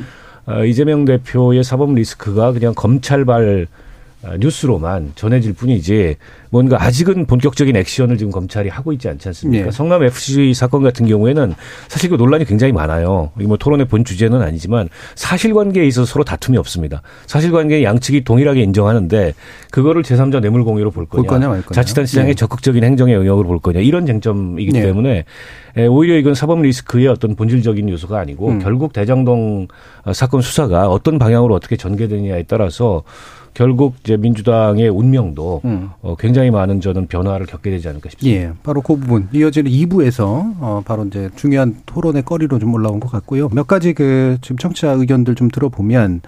[0.48, 3.82] 어, 이재명 대표의 사법 리스크가 그냥 검찰발 아,
[4.40, 6.16] 뉴스로만 전해질 뿐이지
[6.52, 9.66] 뭔가 아직은 본격적인 액션을 지금 검찰이 하고 있지 않지 않습니까?
[9.66, 9.72] 네.
[9.72, 11.56] 성남 FC 사건 같은 경우에는
[11.88, 13.32] 사실 그 논란이 굉장히 많아요.
[13.36, 17.02] 뭐 토론의 본 주제는 아니지만 사실관계에 있어서 서로 다툼이 없습니다.
[17.26, 19.34] 사실관계 양측이 동일하게 인정하는데
[19.72, 21.62] 그거를 제3자 뇌물 공유로 볼 거냐, 볼 거냐, 거냐.
[21.72, 22.36] 자치단 시장의 네.
[22.36, 24.82] 적극적인 행정의 영역으로 볼 거냐 이런 쟁점이기 네.
[24.82, 25.24] 때문에
[25.90, 28.60] 오히려 이건 사법 리스크의 어떤 본질적인 요소가 아니고 음.
[28.60, 29.68] 결국 대장동
[30.14, 33.04] 사건 수사가 어떤 방향으로 어떻게 전개되느냐에 따라서
[33.54, 35.90] 결국 이제 민주당의 운명도 음.
[36.02, 38.42] 어, 굉장히 많은 저는 변화를 겪게 되지 않을까 싶습니다.
[38.42, 43.12] 예, 바로 그 부분 이어지는 2부에서 어, 바로 이제 중요한 토론의 거리로 좀 올라온 것
[43.12, 43.50] 같고요.
[43.50, 46.22] 몇 가지 그 지금 청취자 의견들 좀 들어보면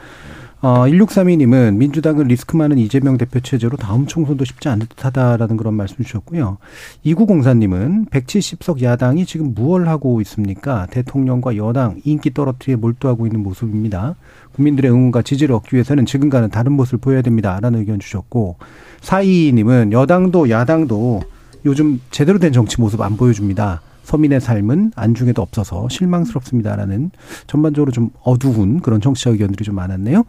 [0.63, 5.97] 어, 1632님은 민주당은 리스크 많은 이재명 대표 체제로 다음 총선도 쉽지 않을 듯하다라는 그런 말씀
[5.97, 6.57] 주셨고요.
[7.05, 10.85] 2904님은 170석 야당이 지금 무얼 하고 있습니까?
[10.85, 14.15] 대통령과 여당 인기 떨어뜨리에 몰두하고 있는 모습입니다.
[14.53, 18.55] 국민들의 응원과 지지를 얻기 위해서는 지금과는 다른 모습을 보여야 됩니다라는 의견 주셨고
[19.01, 21.23] 422님은 여당도 야당도
[21.65, 23.81] 요즘 제대로 된 정치 모습 안 보여줍니다.
[24.03, 27.11] 서민의 삶은 안중에도 없어서 실망스럽습니다라는
[27.47, 30.23] 전반적으로 좀 어두운 그런 정치적 의견들이 좀 많았네요.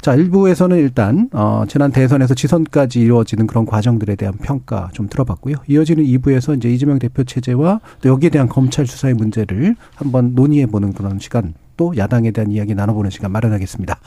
[0.00, 5.56] 자, 일부에서는 일단 어 지난 대선에서 지선까지 이루어지는 그런 과정들에 대한 평가 좀 들어봤고요.
[5.66, 10.92] 이어지는 2부에서 이제 이재명 대표 체제와 또 여기에 대한 검찰 수사의 문제를 한번 논의해 보는
[10.92, 13.98] 그런 시간 또 야당에 대한 이야기 나눠보는 시간 마련하겠습니다.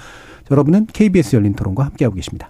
[0.52, 2.50] 여러분은 KBS 열린 토론과 함께하고 계십니다.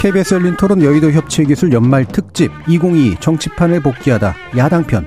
[0.00, 5.06] KBS 열린 토론 여의도 협치기술 연말 특집 2022 정치판을 복귀하다 야당편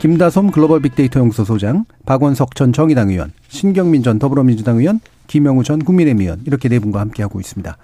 [0.00, 5.82] 김다솜 글로벌 빅데이터 연구소 소장 박원석 전 정의당 의원 신경민 전 더불어민주당 의원 김영우 전
[5.82, 7.74] 국민의힘 의원 이렇게 네 분과 함께하고 있습니다.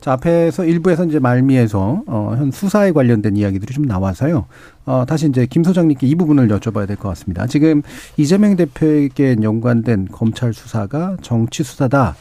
[0.00, 4.46] 자, 앞에서 1부에서 이제 말미에서 어, 현 수사에 관련된 이야기들이 좀 나와서요.
[4.86, 7.46] 어, 다시 이제 김 소장님께 이 부분을 여쭤봐야 될 것 같습니다.
[7.46, 7.82] 지금
[8.16, 12.14] 이재명 대표에게 연관된 검찰 수사가 정치 수사다.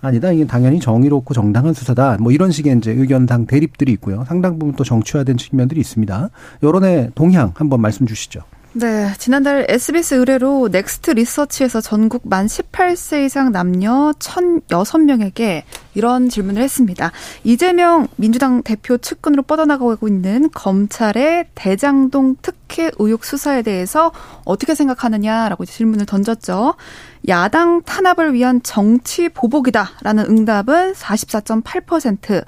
[0.00, 0.30] 아니다.
[0.32, 2.18] 이게 당연히 정의롭고 정당한 수사다.
[2.20, 4.24] 뭐 이런 식의 이제 의견당 대립들이 있고요.
[4.28, 6.28] 상당 부분 또 정치화된 측면들이 있습니다.
[6.62, 8.40] 여론의 동향 한번 말씀 주시죠.
[8.76, 15.62] 네, 지난달 SBS 의뢰로 넥스트 리서치에서 전국 만 18세 이상 남녀 1,006명에게
[15.94, 17.12] 이런 질문을 했습니다.
[17.44, 24.10] 이재명 민주당 대표 측근으로 뻗어나가고 있는 검찰의 대장동 특혜 의혹 수사에 대해서
[24.44, 26.74] 어떻게 생각하느냐라고 질문을 던졌죠.
[27.28, 32.44] 야당 탄압을 위한 정치 보복이다라는 응답은 44.8%,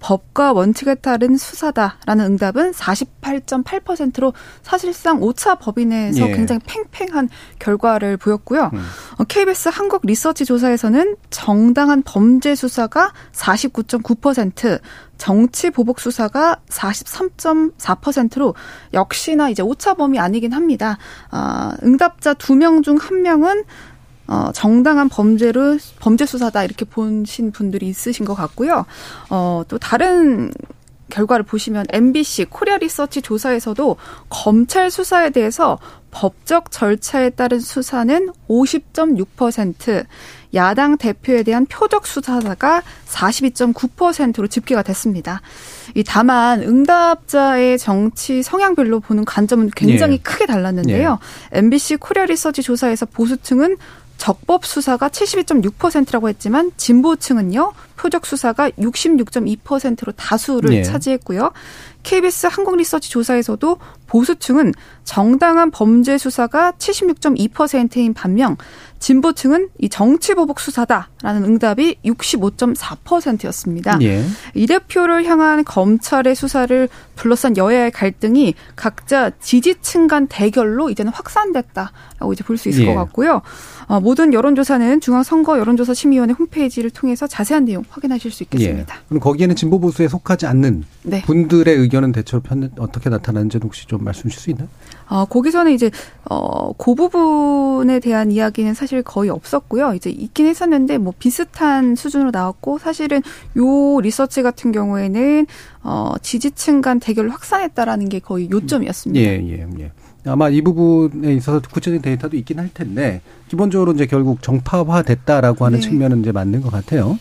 [0.00, 4.32] 법과 원칙에 따른 수사다라는 응답은 48.8%로
[4.62, 6.32] 사실상 오차 법위 내에서 예.
[6.32, 7.28] 굉장히 팽팽한
[7.58, 8.70] 결과를 보였고요.
[8.72, 8.82] 음.
[9.26, 14.80] KBS 어, 한국 리서치 조사에서는 정당한 범죄 수사가 49.9%,
[15.18, 18.54] 정치 보복 수사가 43.4%로
[18.94, 20.96] 역시나 이제 오차 범위 아니긴 합니다.
[21.30, 23.64] 아, 응답자 두명중한 명은
[24.28, 28.84] 어, 정당한 범죄를 범죄 수사다 이렇게 보신 분들이 있으신 것 같고요.
[29.30, 30.52] 어, 또 다른
[31.08, 33.96] 결과를 보시면 MBC 코리아 리서치 조사에서도
[34.28, 35.78] 검찰 수사에 대해서
[36.10, 40.06] 법적 절차에 따른 수사는 50.6%,
[40.54, 45.42] 야당 대표에 대한 표적 수사가 42.9%로 집계가 됐습니다.
[45.94, 50.18] 이 다만 응답자의 정치 성향별로 보는 관점은 굉장히 예.
[50.18, 51.18] 크게 달랐는데요.
[51.54, 51.58] 예.
[51.58, 53.76] MBC 코리아 리서치 조사에서 보수층은
[54.18, 60.82] 적법 수사가 72.6%라고 했지만 진보층은요 표적 수사가 66.2%로 다수를 네.
[60.82, 61.52] 차지했고요.
[62.02, 64.72] KBS 한국리서치 조사에서도 보수층은
[65.04, 68.56] 정당한 범죄 수사가 76.2%인 반면
[68.98, 73.98] 진보층은 이 정치보복 수사다라는 응답이 65.4%였습니다.
[74.02, 74.24] 예.
[74.54, 82.44] 이 대표를 향한 검찰의 수사를 둘러싼 여야의 갈등이 각자 지지층 간 대결로 이제는 확산됐다라고 이제
[82.44, 82.86] 볼 수 있을 예.
[82.86, 83.40] 것 같고요.
[83.86, 88.94] 어, 모든 여론조사는 중앙선거 여론조사 심의위원회 홈페이지를 통해서 자세한 내용 확인하실 수 있겠습니다.
[88.96, 89.00] 예.
[89.08, 91.22] 그럼 거기에는 진보 보수에 속하지 않는 네.
[91.22, 94.68] 분들의 의견은 대체로 편, 어떻게 나타나는지 혹시 좀 말씀 주실 수 있나요?
[95.08, 95.90] 어, 거기서는 이제
[96.28, 99.94] 어, 그 부분에 대한 이야기는 사실 거의 없었고요.
[99.94, 103.22] 이제 있긴 했었는데 뭐 비슷한 수준으로 나왔고 사실은
[103.56, 105.46] 요 리서치 같은 경우에는
[105.82, 109.20] 어, 지지층 간 대결을 확산했다라는 게 거의 요점이었습니다.
[109.20, 109.92] 예, 예, 예.
[110.26, 115.88] 아마 이 부분에 있어서 구체적인 데이터도 있긴 할 텐데 기본적으로 이제 결국 정파화됐다라고 하는 네.
[115.88, 117.18] 측면은 이제 맞는 것 같아요.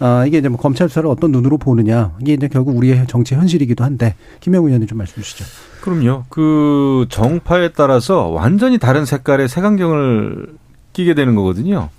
[0.00, 3.84] 아, 이게 이제 뭐 검찰 수사를 어떤 눈으로 보느냐 이게 이제 결국 우리의 정치 현실이기도
[3.84, 5.44] 한데 김영우 의원님 좀 말씀 주시죠.
[5.80, 6.24] 그럼요.
[6.28, 10.56] 그 정파에 따라서 완전히 다른 색깔의 색안경을
[10.92, 11.90] 끼게 되는 거거든요.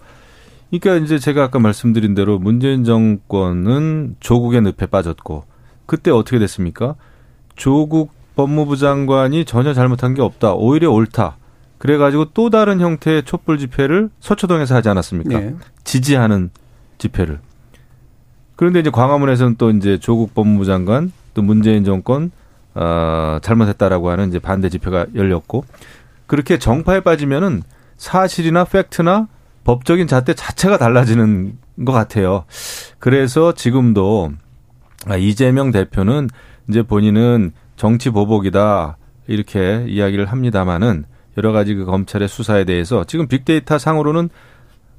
[0.70, 5.44] 그러니까 이제 제가 아까 말씀드린 대로 문재인 정권은 조국의 늪에 빠졌고
[5.86, 6.96] 그때 어떻게 됐습니까?
[7.56, 10.54] 조국 법무부 장관이 전혀 잘못한 게 없다.
[10.54, 11.38] 오히려 옳다.
[11.78, 15.40] 그래가지고 또 다른 형태의 촛불 집회를 서초동에서 하지 않았습니까?
[15.40, 15.56] 네.
[15.84, 16.50] 지지하는
[16.98, 17.40] 집회를.
[18.56, 22.32] 그런데 이제 광화문에서는 또 이제 조국 법무부 장관 또 문재인 정권
[22.74, 25.64] 어, 잘못했다라고 하는 이제 반대 집회가 열렸고
[26.28, 27.64] 그렇게 정파에 빠지면은
[27.98, 29.28] 사실이나 팩트나
[29.64, 32.46] 법적인 잣대 자체가 달라지는 것 같아요.
[33.00, 34.32] 그래서 지금도
[35.08, 36.30] 아, 이재명 대표는
[36.70, 38.98] 이제 본인은 정치 보복이다
[39.28, 41.06] 이렇게 이야기를 합니다마는
[41.38, 44.30] 여러 가지 그 검찰의 수사에 대해서 지금 빅데이터 상으로는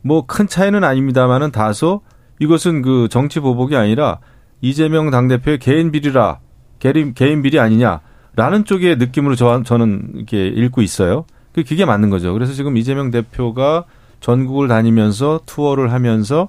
[0.03, 2.03] 뭐 큰 차이는 아닙니다마는 다소
[2.39, 4.19] 이것은 그 정치 보복이 아니라
[4.61, 6.39] 이재명 당대표의 개인 비리라
[6.79, 11.25] 개인, 개인 비리 아니냐라는 쪽의 느낌으로 저, 저는 이렇게 읽고 있어요.
[11.53, 12.33] 그 그게 맞는 거죠.
[12.33, 13.85] 그래서 지금 이재명 대표가
[14.21, 16.49] 전국을 다니면서 투어를 하면서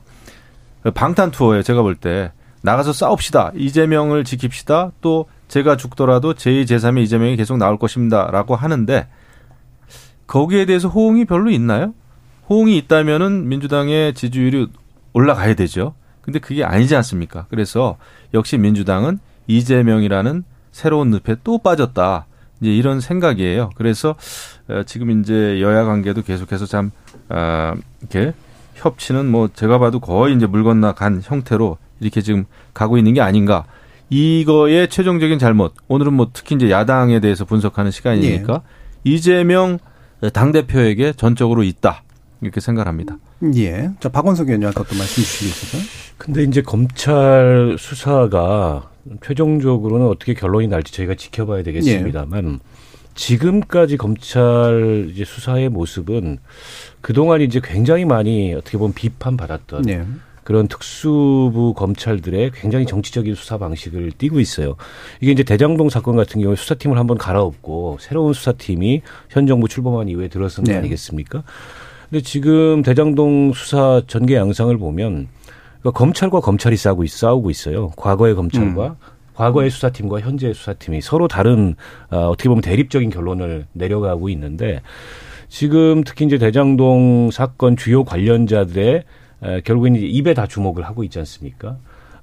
[0.93, 2.31] 방탄 투어에 제가 볼 때
[2.61, 3.53] 나가서 싸웁시다.
[3.55, 4.91] 이재명을 지킵시다.
[5.01, 9.07] 또 제가 죽더라도 제2, 제3의 이재명이 계속 나올 것입니다 라고 하는데
[10.25, 11.93] 거기에 대해서 호응이 별로 있나요?
[12.49, 14.67] 호응이 있다면은 민주당의 지지율이
[15.13, 15.93] 올라가야 되죠.
[16.21, 17.45] 근데 그게 아니지 않습니까?
[17.49, 17.97] 그래서
[18.33, 22.25] 역시 민주당은 이재명이라는 새로운 늪에 또 빠졌다.
[22.61, 23.69] 이제 이런 생각이에요.
[23.75, 24.15] 그래서
[24.67, 26.91] 어, 지금 이제 여야 관계도 계속해서 참
[27.29, 28.33] 아, 이렇게
[28.75, 33.21] 협치는 뭐 제가 봐도 거의 이제 물 건너 간 형태로 이렇게 지금 가고 있는 게
[33.21, 33.65] 아닌가.
[34.09, 35.73] 이거의 최종적인 잘못.
[35.87, 39.11] 오늘은 뭐 특히 이제 야당에 대해서 분석하는 시간이니까 예.
[39.11, 39.79] 이재명
[40.33, 42.03] 당 대표에게 전적으로 있다
[42.41, 43.17] 이렇게 생각합니다.
[43.55, 43.91] 예.
[43.99, 45.81] 자 박원석 의원님 아까 또 말씀 주시겠어요?
[46.17, 48.89] 근데 이제 검찰 수사가
[49.23, 52.57] 최종적으로는 어떻게 결론이 날지 저희가 지켜봐야 되겠습니다만 예.
[53.15, 56.37] 지금까지 검찰 이제 수사의 모습은
[57.01, 60.05] 그동안 이제 굉장히 많이 어떻게 보면 비판받았던 예.
[60.43, 64.77] 그런 특수부 검찰들의 굉장히 정치적인 수사 방식을 띠고 있어요.
[65.19, 70.29] 이게 이제 대장동 사건 같은 경우에 수사팀을 한번 갈아엎고 새로운 수사팀이 현 정부 출범한 이후에
[70.29, 70.77] 들어선 거 네.
[70.77, 71.43] 아니겠습니까?
[72.09, 75.27] 근데 지금 대장동 수사 전개 양상을 보면
[75.81, 77.89] 그러니까 검찰과 검찰이 싸우고, 있, 싸우고 있어요.
[77.97, 78.95] 과거의 검찰과 음.
[79.33, 81.75] 과거의 수사팀과 현재의 수사팀이 서로 다른
[82.09, 84.81] 어, 어떻게 보면 대립적인 결론을 내려가고 있는데
[85.47, 89.03] 지금 특히 이제 대장동 사건 주요 관련자들의
[89.43, 91.77] 에, 결국엔 이제 입에 다 주목을 하고 있지 않습니까?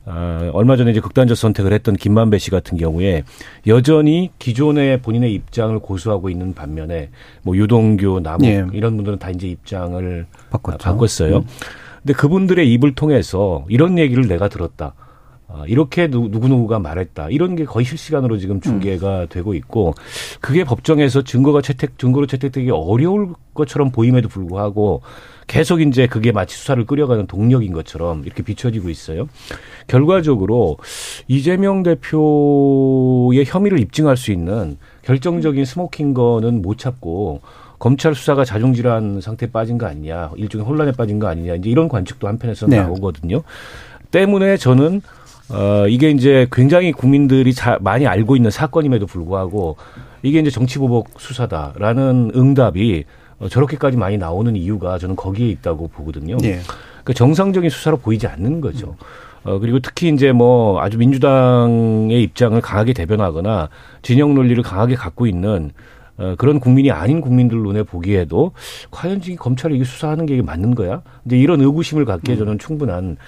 [0.07, 3.25] 어, 얼마 전에 이제 극단적 선택을 했던 김만배 씨 같은 경우에
[3.67, 7.11] 여전히 기존의 본인의 입장을 고수하고 있는 반면에
[7.43, 8.67] 뭐 유동규, 남욱 예.
[8.73, 10.79] 이런 분들은 다 이제 입장을 바꿨죠.
[10.79, 11.37] 바꿨어요.
[11.39, 11.47] 음.
[12.03, 14.95] 근데 그분들의 입을 통해서 이런 얘기를 내가 들었다.
[15.49, 17.31] 아, 이렇게 누구누구가 말했다.
[17.31, 19.27] 이런 게 거의 실시간으로 지금 중계가 음.
[19.31, 19.95] 되고 있고
[20.41, 25.01] 그게 법정에서 증거가 채택, 증거로 채택되기 어려울 것처럼 보임에도 불구하고
[25.47, 29.29] 계속 이제 그게 마치 수사를 끌어가는 동력인 것처럼 이렇게 비춰지고 있어요.
[29.87, 30.79] 결과적으로
[31.29, 37.41] 이재명 대표의 혐의를 입증할 수 있는 결정적인 smoking gun은 못 찾고
[37.79, 42.27] 검찰 수사가 자중지란 상태에 빠진 거 아니냐, 일종의 혼란에 빠진 거 아니냐, 이제 이런 관측도
[42.27, 42.81] 한편에서 네.
[42.81, 43.43] 나오거든요.
[44.11, 45.03] 때문에 저는
[45.51, 49.77] 어, 이게 이제 굉장히 국민들이 잘 많이 알고 있는 사건임에도 불구하고
[50.23, 53.05] 이게 이제 정치 보복 수사다라는 응답이 어,
[53.49, 56.37] 저렇게까지 많이 나오는 이유가 저는 거기에 있다고 보거든요.
[56.45, 56.61] 예.
[57.05, 58.97] 그러니까 정상적인 수사로 보이지 않는 거죠.
[59.45, 63.69] 어, 그리고 특히 이제 뭐 아주 민주당의 입장을 강하게 대변하거나
[64.03, 65.71] 진영 논리를 강하게 갖고 있는
[66.17, 68.53] 어, 그런 국민이 아닌 국민들 눈에 보기에도
[68.91, 71.03] 과연 지금 검찰이 이게 수사하는 게 맞는 거야?
[71.27, 73.21] 이제 이런 의구심을 갖기에 저는 충분한 아,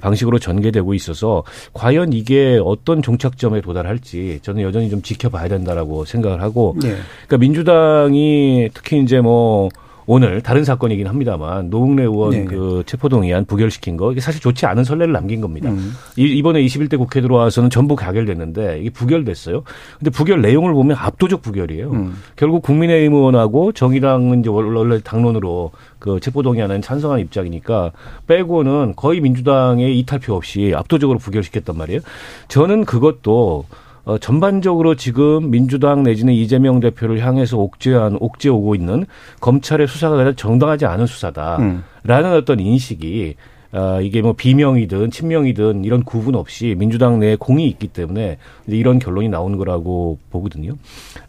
[0.00, 6.76] 방식으로 전개되고 있어서 과연 이게 어떤 종착점에 도달할지 저는 여전히 좀 지켜봐야 된다라고 생각을 하고
[6.80, 6.96] 네.
[7.26, 9.68] 그러니까 민주당이 특히 이제 뭐
[10.06, 12.44] 오늘 다른 사건이긴 합니다만 노웅래 의원 네.
[12.44, 15.70] 그 체포동의안 부결시킨 거 이게 사실 좋지 않은 선례를 남긴 겁니다.
[15.70, 15.92] 음.
[16.16, 19.62] 이번에 21대 국회 들어와서는 전부 가결됐는데 이게 부결됐어요.
[19.98, 21.90] 근데 부결 내용을 보면 압도적 부결이에요.
[21.90, 22.14] 음.
[22.36, 27.92] 결국 국민의힘 의원하고 정의당은 이제 원래 당론으로 그 체포동의안은 찬성한 입장이니까
[28.26, 32.00] 빼고는 거의 민주당의 이탈표 없이 압도적으로 부결시켰단 말이에요.
[32.48, 33.66] 저는 그것도
[34.04, 39.06] 어, 전반적으로 지금 민주당 내지는 이재명 대표를 향해서 옥죄한 옥죄 오고 있는
[39.40, 42.36] 검찰의 수사가 정당하지 않은 수사다라는 음.
[42.36, 43.36] 어떤 인식이
[43.72, 48.36] 어, 이게 뭐 비명이든 친명이든 이런 구분 없이 민주당 내에 공이 있기 때문에
[48.66, 50.74] 이런 결론이 나오는 거라고 보거든요.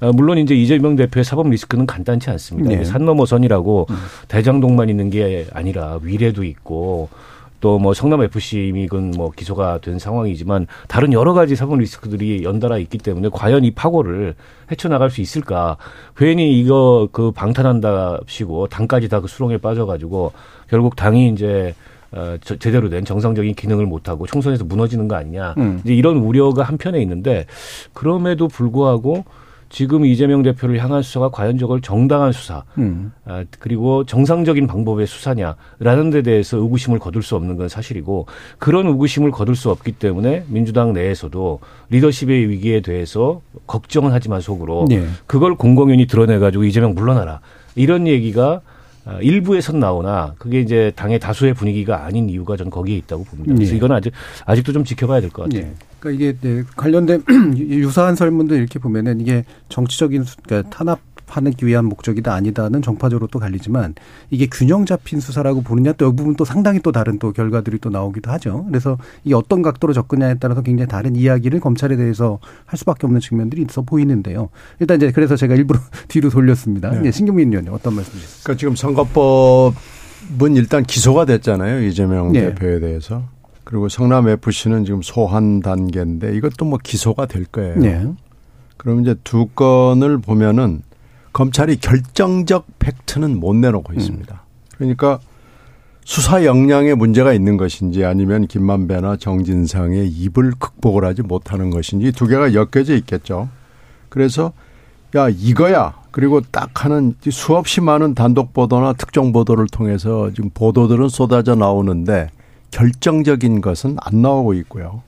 [0.02, 2.70] 어, 물론 이제 이재명 대표의 사법 리스크는 간단치 않습니다.
[2.70, 2.84] 네.
[2.84, 3.96] 산 넘어선이라고 음.
[4.28, 7.08] 대장동만 있는 게 아니라 위례도 있고
[7.64, 12.78] 또 뭐 성남 FC 이건 뭐 기소가 된 상황이지만 다른 여러 가지 사법 리스크들이 연달아
[12.78, 14.36] 있기 때문에 과연 이 파고를
[14.70, 15.78] 헤쳐나갈 수 있을까?
[16.18, 20.34] 괜히 이거 그 방탄한다시고 당까지 다 그 수렁에 빠져가지고
[20.70, 21.74] 결국 당이 이제
[22.12, 25.56] 어, 저, 제대로 된 정상적인 기능을 못하고 총선에서 무너지는 거 아니냐.
[25.58, 25.80] 음.
[25.86, 27.46] 이제 이런 우려가 한편에 있는데
[27.94, 29.24] 그럼에도 불구하고
[29.74, 33.12] 지금 이재명 대표를 향한 수사가 과연 저걸 정당한 수사, 음.
[33.26, 38.28] 아, 그리고 정상적인 방법의 수사냐라는 데 대해서 의구심을 거둘 수 없는 건 사실이고
[38.60, 41.60] 그런 의구심을 거둘 수 없기 때문에 민주당 내에서도
[41.90, 45.08] 리더십의 위기에 대해서 걱정은 하지만 속으로 네.
[45.26, 47.40] 그걸 공공연히 드러내가지고 이재명 물러나라
[47.76, 48.62] 이런 얘기가 아,
[49.22, 53.54] 일부에선 나오나 그게 이제 당의 다수의 분위기가 아닌 이유가 저는 거기에 있다고 봅니다.
[53.54, 53.78] 그래서 네.
[53.78, 54.14] 이건 아직
[54.46, 55.62] 아직도 좀 지켜봐야 될 것 같아요.
[55.62, 55.74] 네.
[56.00, 57.24] 그러니까 이게 네, 관련된
[57.58, 61.00] 유사한 설문도 이렇게 보면은 이게 정치적인 그러니까 탄압
[61.38, 63.96] 하기 위한 목적이다 아니다는 정파적으로 또 갈리지만
[64.30, 67.90] 이게 균형 잡힌 수사라고 보느냐 또 이 부분 또 상당히 또 다른 또 결과들이 또
[67.90, 68.66] 나오기도 하죠.
[68.68, 73.66] 그래서 이 어떤 각도로 접근냐에 따라서 굉장히 다른 이야기를 검찰에 대해서 할 수밖에 없는 측면들이
[73.70, 74.50] 있어 보이는데요.
[74.80, 76.92] 일단 이제 그래서 제가 일부러 뒤로 돌렸습니다.
[76.92, 77.12] 네.
[77.12, 78.44] 신경민 의원님 어떤 말씀이셨습니까?
[78.44, 81.84] 그러니까 지금 선거법은 일단 기소가 됐잖아요.
[81.84, 82.42] 이재명 네.
[82.50, 83.24] 대표에 대해서.
[83.64, 87.76] 그리고 성남 FC는 지금 소환 단계인데 이것도 뭐 기소가 될 거예요.
[87.78, 88.06] 네.
[88.78, 90.82] 그럼 이제 두 건을 보면은
[91.34, 94.00] 검찰이 결정적 팩트는 못 내놓고 음.
[94.00, 94.42] 있습니다.
[94.78, 95.20] 그러니까
[96.06, 102.54] 수사 역량에 문제가 있는 것인지 아니면 김만배나 정진상의 입을 극복을 하지 못하는 것인지 두 개가
[102.54, 103.50] 엮여져 있겠죠.
[104.10, 104.52] 그래서
[105.16, 111.56] 야 이거야 그리고 딱 하는 수없이 많은 단독 보도나 특정 보도를 통해서 지금 보도들은 쏟아져
[111.56, 112.30] 나오는데
[112.72, 115.02] 결정적인 것은 안 나오고 있고요.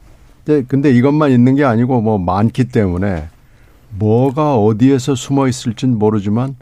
[0.45, 3.27] 근데, 근데 이것만 있는 게 아니고 뭐 많기 때문에
[3.97, 6.55] 뭐가 어디에서 숨어 있을진 모르지만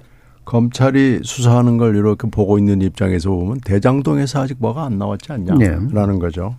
[0.46, 6.20] 검찰이 수사하는 걸 이렇게 보고 있는 입장에서 보면 대장동에서 아직 뭐가 안 나왔지 않냐라는 네.
[6.20, 6.56] 거죠.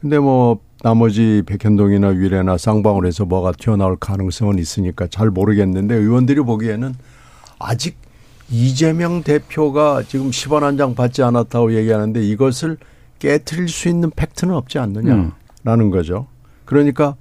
[0.00, 6.94] 근데 뭐 나머지 백현동이나 위례나 쌍방울에서 뭐가 튀어나올 가능성은 있으니까 잘 모르겠는데 의원들이 보기에는
[7.58, 7.96] 아직
[8.50, 12.76] 이재명 대표가 지금 10원 한 장 받지 않았다고 얘기하는데 이것을
[13.18, 15.32] 깨트릴 수 있는 팩트는 없지 않느냐라는
[15.66, 15.90] 음.
[15.90, 16.26] 거죠.
[16.66, 17.16] 그러니까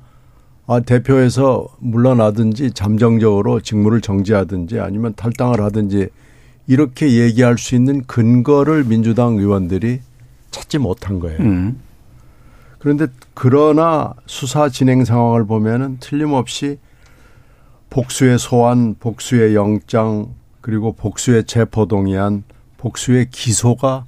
[0.67, 6.09] 아, 대표에서 물러나든지 잠정적으로 직무를 정지하든지 아니면 탈당을 하든지
[6.67, 9.99] 이렇게 얘기할 수 있는 근거를 민주당 의원들이
[10.49, 11.39] 찾지 못한 거예요.
[11.39, 11.79] 음.
[12.79, 16.79] 그런데 그러나 수사 진행 상황을 보면은 틀림없이
[17.89, 22.43] 복수의 소환, 복수의 영장, 그리고 복수의 체포 동의안,
[22.77, 24.05] 복수의 기소가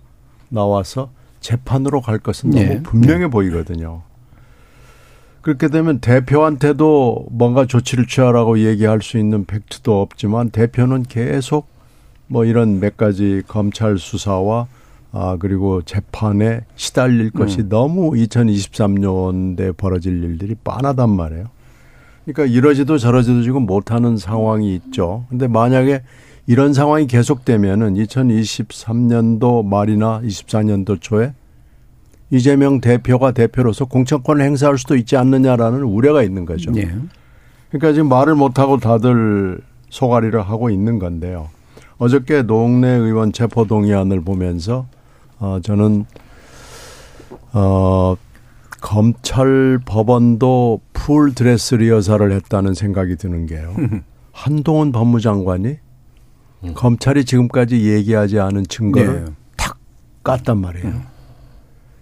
[0.50, 2.84] 나와서 재판으로 갈 것은 너무 네.
[2.84, 3.28] 분명해 네.
[3.28, 4.02] 보이거든요.
[5.48, 11.70] 그렇게 되면 대표한테도 뭔가 조치를 취하라고 얘기할 수 있는 팩트도 없지만 대표는 계속
[12.28, 14.68] 뭐 이런 몇 가지 검찰 수사와
[15.14, 17.70] 아 그리고 재판에 시달릴 것이 음.
[17.70, 21.46] 너무 2023년에 벌어질 일들이 뻔하단 말이에요.
[22.26, 25.28] 그러니까 이러지도 저러지도 지금 못하는 상황이 있죠.
[25.30, 26.02] 근데 만약에
[26.46, 31.32] 이런 상황이 계속되면은 2023년도 말이나 24년도 초에
[32.30, 36.72] 이재명 대표가 대표로서 공천권을 행사할 수도 있지 않느냐라는 우려가 있는 거죠.
[36.72, 36.90] 네.
[37.70, 39.60] 그러니까 지금 말을 못하고 다들
[39.90, 41.50] 속앓이를 하고 있는 건데요.
[41.98, 44.88] 어저께 노웅래 의원 체포동의안을 보면서
[45.40, 46.06] 어 저는
[47.54, 48.16] 어
[48.82, 53.74] 검찰 법원도 full dress rehearsal을 했다는 생각이 드는 게요.
[54.32, 55.78] 한동훈 법무장관이
[56.64, 56.74] 음.
[56.76, 59.32] 검찰이 지금까지 얘기하지 않은 증거를 네.
[59.56, 59.78] 탁
[60.24, 60.88] 깠단 말이에요.
[60.88, 61.17] 음.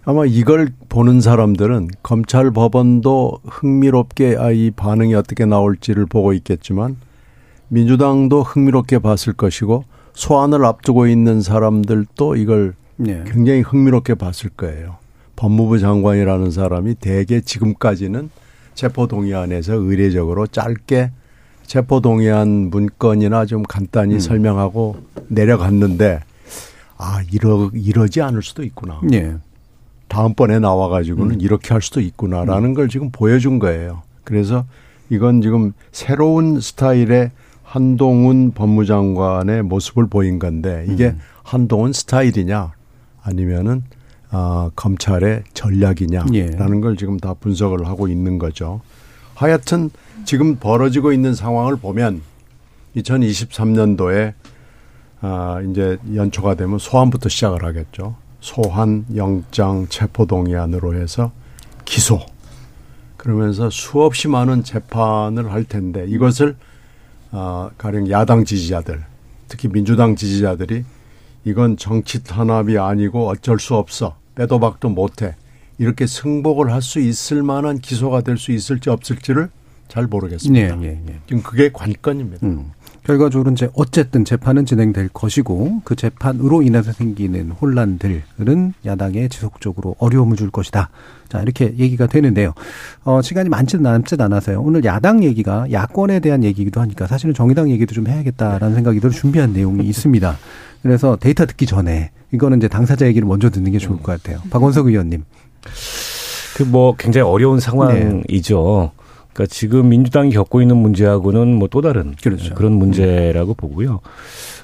[0.08, 6.96] 아마 이걸 보는 사람들은 검찰 법원도 흥미롭게 아, 이 반응이 어떻게 나올지를 보고 있겠지만
[7.66, 9.82] 민주당도 흥미롭게 봤을 것이고
[10.14, 13.24] 소환을 앞두고 있는 사람들도 이걸 네.
[13.26, 14.98] 굉장히 흥미롭게 봤을 거예요.
[15.34, 18.30] 법무부 장관이라는 사람이 대개 지금까지는
[18.74, 21.10] 체포동의안에서 의례적으로 짧게
[21.66, 24.20] 체포동의안 문건이나 좀 간단히 음.
[24.20, 26.20] 설명하고 내려갔는데
[26.96, 29.00] 아 이러 이러지 않을 수도 있구나.
[29.02, 29.34] 네.
[30.08, 31.40] 다음번에 나와가지고는 음.
[31.40, 32.74] 이렇게 할 수도 있구나라는 음.
[32.74, 34.02] 걸 지금 보여준 거예요.
[34.24, 34.64] 그래서
[35.10, 37.30] 이건 지금 새로운 스타일의
[37.62, 41.20] 한동훈 법무장관의 모습을 보인 건데 이게 음.
[41.42, 42.72] 한동훈 스타일이냐
[43.22, 43.82] 아니면은
[44.30, 46.80] 아, 검찰의 전략이냐라는 예.
[46.80, 48.80] 걸 지금 다 분석을 하고 있는 거죠.
[49.34, 49.90] 하여튼
[50.24, 52.22] 지금 벌어지고 있는 상황을 보면
[52.96, 54.32] 2023년도에
[55.20, 58.16] 아, 이제 연초가 되면 소환부터 시작을 하겠죠.
[58.46, 61.32] 소환, 영장, 체포 동의안으로 해서
[61.84, 62.20] 기소.
[63.16, 66.54] 그러면서 수없이 많은 재판을 할 텐데 이것을
[67.32, 69.02] 아, 가령 야당 지지자들,
[69.48, 70.84] 특히 민주당 지지자들이
[71.44, 74.16] 이건 정치 탄압이 아니고 어쩔 수 없어.
[74.36, 75.34] 빼도 박도 못해.
[75.78, 79.50] 이렇게 승복을 할 수 있을 만한 기소가 될 수 있을지 없을지를
[79.88, 80.76] 잘 모르겠습니다.
[80.76, 81.20] 네, 네, 네.
[81.26, 82.46] 지금 그게 관건입니다.
[82.46, 82.72] 음.
[83.04, 90.50] 결과적으로 이제 어쨌든 재판은 진행될 것이고 그 재판으로 인해서 생기는 혼란들은 야당에 지속적으로 어려움을 줄
[90.50, 90.90] 것이다.
[91.28, 92.52] 자 이렇게 얘기가 되는데요.
[93.04, 94.60] 어, 시간이 많지는 남지 않아서요.
[94.60, 99.52] 오늘 야당 얘기가 야권에 대한 얘기기도 하니까 사실은 정의당 얘기도 좀 해야겠다라는 생각이 들 준비한
[99.52, 100.36] 내용이 있습니다.
[100.82, 104.40] 그래서 데이터 듣기 전에 이거는 이제 당사자 얘기를 먼저 듣는 게 좋을 것 같아요.
[104.50, 105.22] 박원석 의원님.
[106.56, 108.90] 그 뭐 굉장히 어려운 상황이죠.
[108.95, 108.95] 네.
[109.36, 112.54] 그러니까 지금 민주당이 겪고 있는 문제하고는 뭐 또 다른 그렇죠.
[112.54, 114.00] 그런 문제라고 보고요.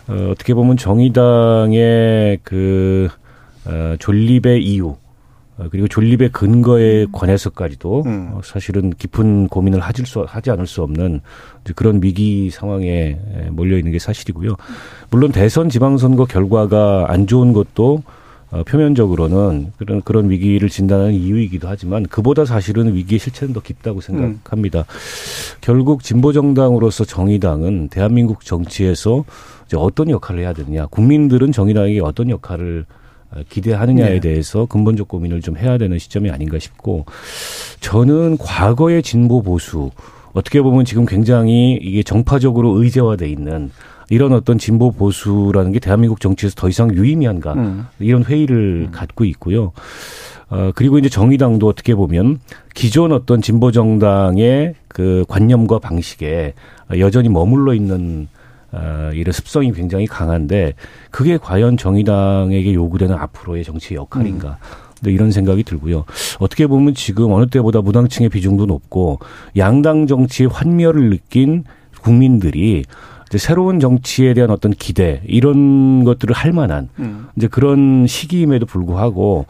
[0.09, 3.09] 어, 어떻게 보면 정의당의 그
[3.67, 4.97] 어, 존립의 이유
[5.59, 8.31] 어, 그리고 존립의 근거에 관해서까지도 음.
[8.33, 11.21] 어, 사실은 깊은 고민을 하질 수 하지 않을 수 없는
[11.77, 13.19] 그런 위기 상황에
[13.51, 14.57] 몰려 있는 게 사실이고요.
[15.11, 18.03] 물론 대선 지방선거 결과가 안 좋은 것도
[18.53, 24.81] 어, 표면적으로는 그런 그런 위기를 진단하는 이유이기도 하지만 그보다 사실은 위기의 실체는 더 깊다고 생각합니다.
[24.81, 24.85] 음.
[25.63, 29.25] 결국 진보 정당으로서 정의당은 대한민국 정치에서
[29.67, 32.85] 이제 어떤 역할을 해야 되느냐, 국민들은 정의당에게 어떤 역할을
[33.31, 34.21] 어, 기대하느냐에 네.
[34.21, 37.07] 대해서 근본적 고민을 좀 해야 되는 시점이 아닌가 싶고
[37.81, 39.91] 저는 과거의 진보 보수
[40.35, 43.71] 어떻게 보면 지금 굉장히 이게 정파적으로 의제화돼 있는
[44.13, 47.87] 이런 어떤 진보 보수라는 게 대한민국 정치에서 더 이상 유의미한가 음.
[47.99, 48.93] 이런 회의를 음.
[48.93, 49.73] 갖고 있고요.
[50.51, 52.39] 어, 그리고 이제 정의당도 어떻게 보면
[52.75, 56.53] 기존 어떤 진보 정당의 그 관념과 방식에
[56.99, 58.29] 여전히 머물러 있는
[58.71, 60.75] 어, 이런 습성이 굉장히 강한데
[61.11, 64.59] 그게 과연 정의당에게 요구되는 앞으로의 정치의 역할인가?
[64.61, 64.93] 음.
[65.05, 66.05] 네, 이런 생각이 들고요.
[66.39, 69.21] 어떻게 보면 지금 어느 때보다 무당층의 비중도 높고
[69.57, 71.65] 양당 정치의 환멸을 느낀
[72.03, 72.85] 국민들이
[73.33, 77.29] 이제 새로운 정치에 대한 어떤 기대 이런 것들을 할 만한 음.
[77.35, 79.47] 이제 그런 시기임에도 불구하고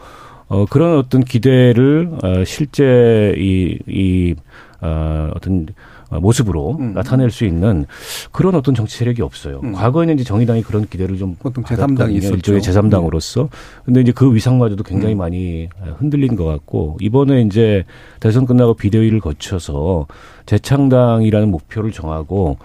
[0.46, 4.34] 어 그런 어떤 기대를 어 실제 이 이
[4.80, 5.66] 어 어떤
[6.10, 6.92] 모습으로 음.
[6.92, 7.86] 나타낼 수 있는
[8.32, 9.60] 그런 어떤 정치 세력이 없어요.
[9.64, 9.72] 음.
[9.72, 12.34] 과거에는 이제 정의당이 그런 기대를 좀 보통 제3당이 있었죠.
[12.34, 13.48] 일종의 제3당으로서.
[13.84, 15.18] 근데 이제 그 위상마저도 굉장히 음.
[15.18, 15.68] 많이
[15.98, 17.84] 흔들린 것 같고 이번에 이제
[18.20, 20.06] 대선 끝나고 비대위를 거쳐서
[20.46, 22.58] 재창당이라는 목표를 정하고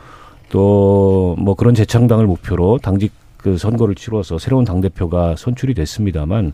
[0.49, 6.53] 또 뭐 그런 재창당을 목표로 당직 그 선거를 치러서 새로운 당 대표가 선출이 됐습니다만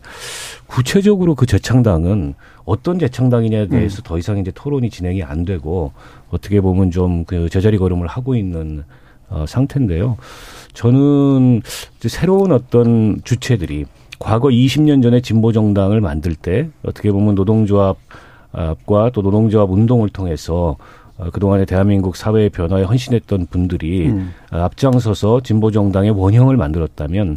[0.66, 2.34] 구체적으로 그 재창당은
[2.64, 4.04] 어떤 재창당이냐에 대해서 음.
[4.04, 5.92] 더 이상 이제 토론이 진행이 안 되고
[6.30, 8.84] 어떻게 보면 좀 그 제자리 걸음을 하고 있는
[9.30, 10.18] 어, 상태인데요.
[10.74, 11.62] 저는
[11.96, 13.86] 이제 새로운 어떤 주체들이
[14.18, 20.76] 과거 20년 전에 진보 정당을 만들 때 어떻게 보면 노동조합과 또 노동조합 운동을 통해서
[21.16, 24.32] 어, 그동안에 대한민국 사회의 변화에 헌신했던 분들이 음.
[24.52, 27.36] 어, 앞장서서 진보 정당의 원형을 만들었다면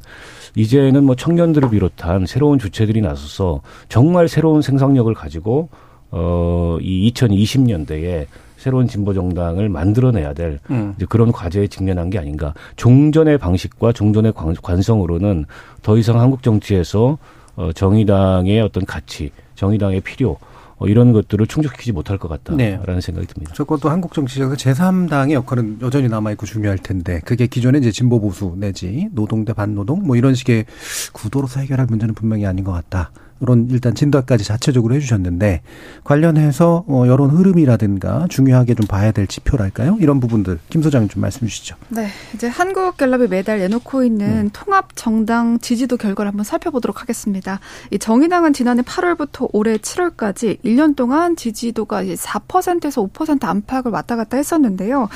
[0.56, 5.70] 이제는 뭐 청년들을 비롯한 새로운 주체들이 나서서 정말 새로운 생산력을 가지고
[6.10, 8.26] 어 이 2020년대에
[8.58, 10.94] 새로운 진보 정당을 만들어내야 될 음.
[10.98, 12.54] 이제 그런 과제에 직면한 게 아닌가.
[12.76, 15.46] 종전의 방식과 종전의 관성으로는
[15.84, 17.18] 더 이상 한국 정치에서
[17.56, 20.38] 어 정의당의 어떤 가치, 정의당의 필요
[20.80, 23.02] 어, 이런 것들을 충족시키지 못할 것 같다라는 네.
[23.02, 23.54] 생각이 듭니다.
[23.54, 29.08] 적어도 한국 정치에서 제3당의 역할은 여전히 남아있고 중요할 텐데 그게 기존의 이제 진보 보수 내지
[29.12, 30.66] 노동 대 반노동 뭐 이런 식의
[31.14, 33.12] 구도로서 해결할 문제는 분명히 아닌 것 같다.
[33.42, 35.62] 이런 일단 진단까지 자체적으로 해주셨는데
[36.04, 39.98] 관련해서 어, 여론 흐름이라든가 중요하게 좀 봐야 될 지표랄까요?
[40.00, 41.76] 이런 부분들 김 소장님 좀 말씀해 주시죠.
[41.90, 44.50] 네, 이제 한국갤럽이 매달 내놓고 있는 음.
[44.54, 47.60] 통합 정당 지지도 결과를 한번 살펴보도록 하겠습니다.
[47.92, 54.38] 이 정의당은 지난해 8월부터 올해 7월까지 1년 동안 지지도가 이제 4%에서 5% 안팎을 왔다 갔다
[54.38, 55.10] 했었는데요.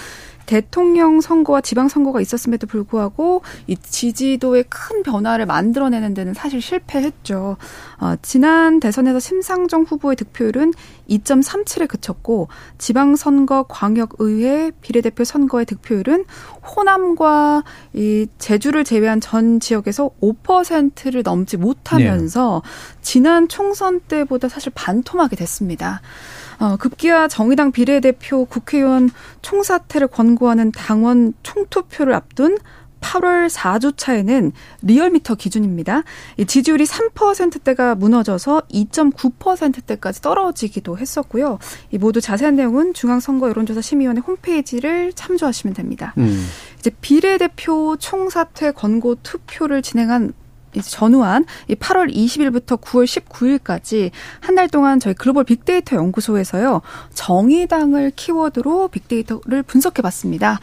[0.45, 7.57] 대통령 선거와 지방 선거가 있었음에도 불구하고 이 지지도의 큰 변화를 만들어내는 데는 사실 실패했죠.
[7.99, 10.73] 어, 지난 대선에서 심상정 후보의 득표율은
[11.09, 16.25] 2.37에 그쳤고 지방 선거 광역의회 비례대표 선거의 득표율은
[16.75, 17.63] 호남과
[17.93, 23.01] 이 제주를 제외한 전 지역에서 5%를 넘지 못하면서 네.
[23.01, 26.01] 지난 총선 때보다 사실 반토막이 됐습니다.
[26.61, 29.09] 어, 급기야 정의당 비례대표 국회의원
[29.41, 32.59] 총사퇴를 권고하는 당원 총투표를 앞둔
[33.01, 34.51] 8월 4주차에는
[34.83, 36.03] 리얼미터 기준입니다.
[36.37, 41.57] 이 지지율이 3%대가 무너져서 2.9%대까지 떨어지기도 했었고요.
[41.89, 46.13] 이 모두 자세한 내용은 중앙선거 여론조사 심의위원회 홈페이지를 참조하시면 됩니다.
[46.19, 46.45] 음.
[46.77, 50.33] 이제 비례대표 총사퇴 권고 투표를 진행한
[50.79, 56.81] 전후한 이 8월 20일부터 9월 19일까지 한 달 동안 저희 글로벌 빅데이터 연구소에서요
[57.13, 60.59] 정의당을 키워드로 빅데이터를 분석해 봤습니다.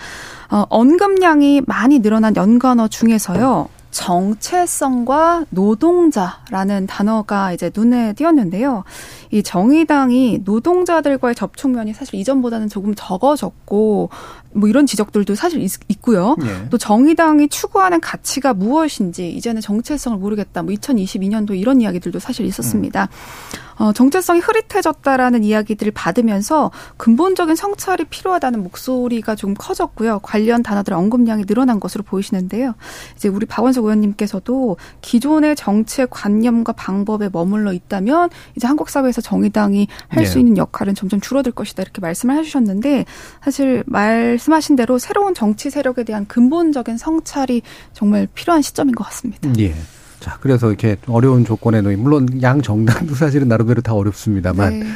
[0.50, 3.68] 어, 언급량이 많이 늘어난 연관어 중에서요.
[3.90, 8.84] 정체성과 노동자라는 단어가 이제 눈에 띄었는데요.
[9.30, 14.11] 이 정의당이 노동자들과의 접촉면이 사실 이전보다는 조금 적어졌고
[14.53, 16.68] 뭐 이런 지적들도 사실 있, 고요 예.
[16.70, 20.62] 또 정의당이 추구하는 가치가 무엇인지 이제는 정체성을 모르겠다.
[20.62, 23.05] 뭐 2022년도 이런 이야기들도 사실 있었습니다.
[23.05, 23.68] 음.
[23.78, 30.18] 어, 정체성이 흐릿해졌다라는 이야기들을 받으면서 근본적인 성찰이 필요하다는 목소리가 좀 커졌고요.
[30.22, 32.74] 관련 단어들 언급량이 늘어난 것으로 보이시는데요.
[33.16, 40.34] 이제 우리 박원석 의원님께서도 기존의 정책 관념과 방법에 머물러 있다면 이제 한국 사회에서 정의당이 할수
[40.34, 40.40] 네.
[40.40, 43.05] 있는 역할은 점점 줄어들 것이다 이렇게 말씀을 해주셨는데
[43.44, 47.62] 사실 말 씀하신 대로 새로운 정치 세력에 대한 근본적인 성찰이
[47.93, 49.51] 정말 필요한 시점인 것 같습니다.
[49.59, 49.74] 예.
[50.20, 54.86] 자, 그래서 이렇게 어려운 조건에 놓인 물론 양 정당도 사실은 나름대로 다 어렵습니다만 네.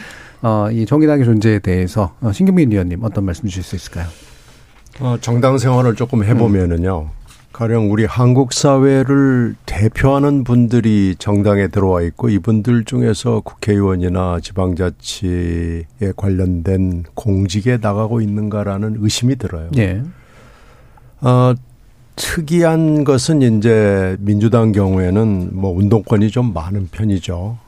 [0.43, 4.07] 어, 이 정의당의 존재에 대해서 어, 신경민 의원님 어떤 말씀 주실 수 있을까요?
[5.01, 7.03] 어, 정당 생활을 조금 해보면은요.
[7.03, 7.22] 음.
[7.53, 15.85] 가령 우리 한국 사회를 대표하는 분들이 정당에 들어와 있고 이분들 중에서 국회의원이나 지방자치에
[16.17, 19.71] 관련된 공직에 나가고 있는가라는 의심이 들어요.
[19.73, 20.03] 네.
[21.21, 21.55] 어,
[22.17, 27.59] 특이한 것은 이제 민주당 경우에는 뭐 운동권이 좀 많은 편이죠.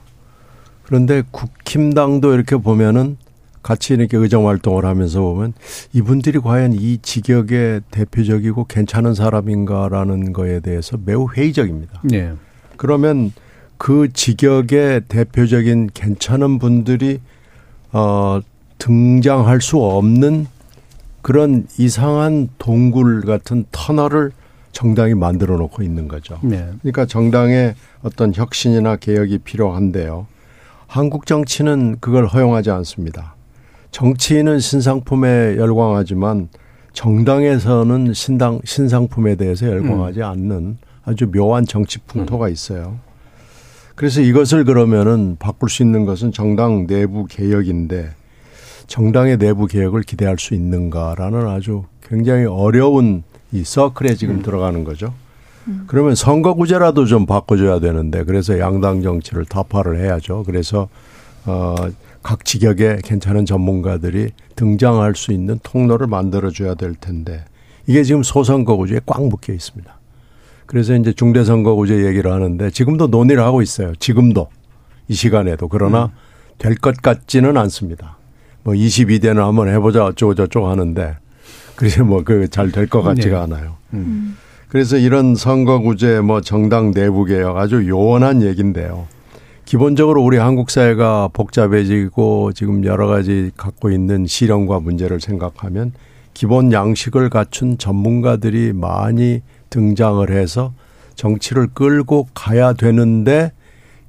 [0.84, 3.16] 그런데 국힘당도 이렇게 보면은
[3.64, 5.54] 같이 이렇게 의정 활동을 하면서 보면
[5.94, 12.02] 이분들이 과연 이 직역에 대표적이고 괜찮은 사람인가라는 거에 대해서 매우 회의적입니다.
[12.04, 12.32] 네.
[12.76, 13.32] 그러면
[13.78, 17.20] 그 직역의 대표적인 괜찮은 분들이
[17.90, 18.40] 어
[18.78, 20.46] 등장할 수 없는
[21.22, 24.32] 그런 이상한 동굴 같은 터널을
[24.72, 26.38] 정당이 만들어 놓고 있는 거죠.
[26.42, 26.68] 네.
[26.82, 30.26] 그러니까 정당의 어떤 혁신이나 개혁이 필요한데요.
[30.86, 33.33] 한국 정치는 그걸 허용하지 않습니다.
[33.94, 36.48] 정치인은 신상품에 열광하지만
[36.94, 40.24] 정당에서는 신당 신상품에 대해서 열광하지 음.
[40.24, 42.98] 않는 아주 묘한 정치 풍토가 있어요.
[43.94, 48.10] 그래서 이것을 그러면은 바꿀 수 있는 것은 정당 내부 개혁인데
[48.88, 53.22] 정당의 내부 개혁을 기대할 수 있는가라는 아주 굉장히 어려운
[53.52, 54.42] 이 서클에 지금 음.
[54.42, 55.14] 들어가는 거죠.
[55.68, 55.84] 음.
[55.86, 60.42] 그러면 선거구제라도 좀 바꿔줘야 되는데 그래서 양당 정치를 타파를 해야죠.
[60.44, 60.88] 그래서
[61.46, 61.76] 어
[62.24, 67.44] 각 직역에 괜찮은 전문가들이 등장할 수 있는 통로를 만들어줘야 될 텐데
[67.86, 70.00] 이게 지금 소선거구제에 꽉 묶여 있습니다.
[70.66, 73.94] 그래서 이제 중대선거구제 얘기를 하는데 지금도 논의를 하고 있어요.
[73.96, 74.48] 지금도
[75.06, 76.10] 이 시간에도 그러나 음.
[76.56, 78.16] 될것 같지는 않습니다.
[78.62, 81.16] 뭐 22대는 한번 해보자 어쩌고 저쩌고 하는데
[81.76, 83.54] 그래서 뭐 그 잘 될 것 같지가 네.
[83.54, 83.76] 않아요.
[83.92, 84.38] 음.
[84.70, 89.06] 그래서 이런 선거구제 뭐 정당 내부 개혁 아주 요원한 얘기인데요.
[89.64, 95.92] 기본적으로 우리 한국 사회가 복잡해지고 지금 여러 가지 갖고 있는 시련과 문제를 생각하면
[96.34, 99.40] 기본 양식을 갖춘 전문가들이 많이
[99.70, 100.74] 등장을 해서
[101.14, 103.52] 정치를 끌고 가야 되는데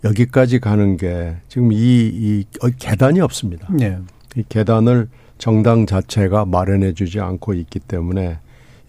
[0.03, 2.45] 여기까지 가는 게 지금 이, 이
[2.77, 3.67] 계단이 없습니다.
[3.71, 3.97] 네.
[4.35, 8.39] 이 계단을 정당 자체가 마련해 주지 않고 있기 때문에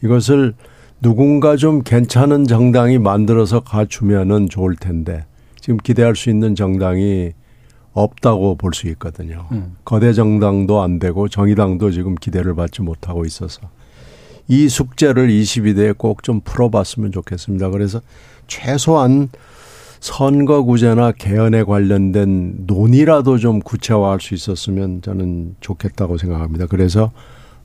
[0.03, 0.55] 이것을
[1.01, 5.25] 누군가 좀 괜찮은 정당이 만들어서 가주면은 좋을 텐데
[5.67, 7.33] 지금 기대할 수 있는 정당이
[7.93, 9.49] 없다고 볼 수 있거든요.
[9.51, 9.75] 음.
[9.85, 13.62] 거대 정당도 안 되고 정의당도 지금 기대를 받지 못하고 있어서
[14.47, 17.71] 이 숙제를 22대에 꼭 좀 풀어봤으면 좋겠습니다.
[17.71, 18.01] 그래서
[18.47, 19.29] 최소한
[19.99, 26.67] 선거구제나 개헌에 관련된 논의라도 좀 구체화할 수 있었으면 저는 좋겠다고 생각합니다.
[26.67, 27.11] 그래서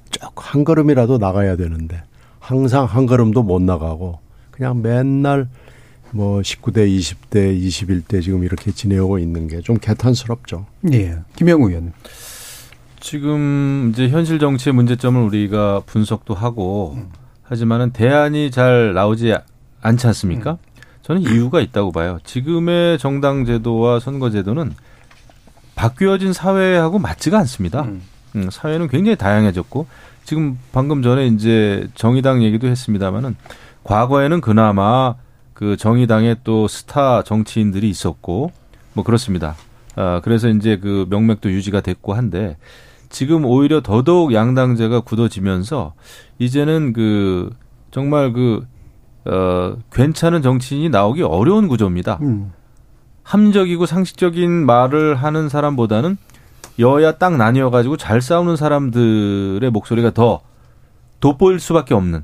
[0.10, 2.02] 쭉 한 걸음이라도 나가야 되는데
[2.40, 4.18] 항상 한 걸음도 못 나가고
[4.50, 5.48] 그냥 맨날
[6.14, 10.66] 뭐 19대, 20대, 21대 지금 이렇게 지내오고 있는 게 좀 개탄스럽죠.
[10.94, 11.20] 예.
[11.36, 11.94] 김영우 의원.
[13.00, 17.10] 지금 이제 현실 정치의 문제점을 우리가 분석도 하고 음.
[17.44, 19.34] 하지만은 대안이 잘 나오지
[19.82, 20.52] 않지 않습니까?
[20.52, 20.58] 음.
[21.02, 22.20] 저는 이유가 있다고 봐요.
[22.24, 24.74] 지금의 정당 제도와 선거 제도는
[25.76, 27.82] 바뀌어진 사회하고 맞지가 않습니다.
[27.84, 28.02] 음.
[28.36, 29.88] 음, 사회는 굉장히 다양해졌고
[30.24, 33.36] 지금 방금 전에 이제 정의당 얘기도 했습니다마는
[33.84, 35.16] 과거에는 그나마
[35.62, 38.52] 그 정의당에 또 스타 정치인들이 있었고
[38.94, 39.56] 뭐 그렇습니다.
[39.96, 42.58] 아, 그래서 이제 그 명맥도 유지가 됐고 한데
[43.10, 45.94] 지금 오히려 더더욱 양당제가 굳어지면서
[46.40, 47.52] 이제는 그
[47.92, 48.66] 정말 그
[49.26, 52.18] 어, 괜찮은 정치인이 나오기 어려운 구조입니다.
[52.24, 52.52] 음.
[53.22, 56.18] 함적이고 상식적인 말을 하는 사람보다는
[56.80, 60.42] 여야 딱 나뉘어 가지고 잘 싸우는 사람들의 목소리가 더
[61.20, 62.24] 돋보일 수밖에 없는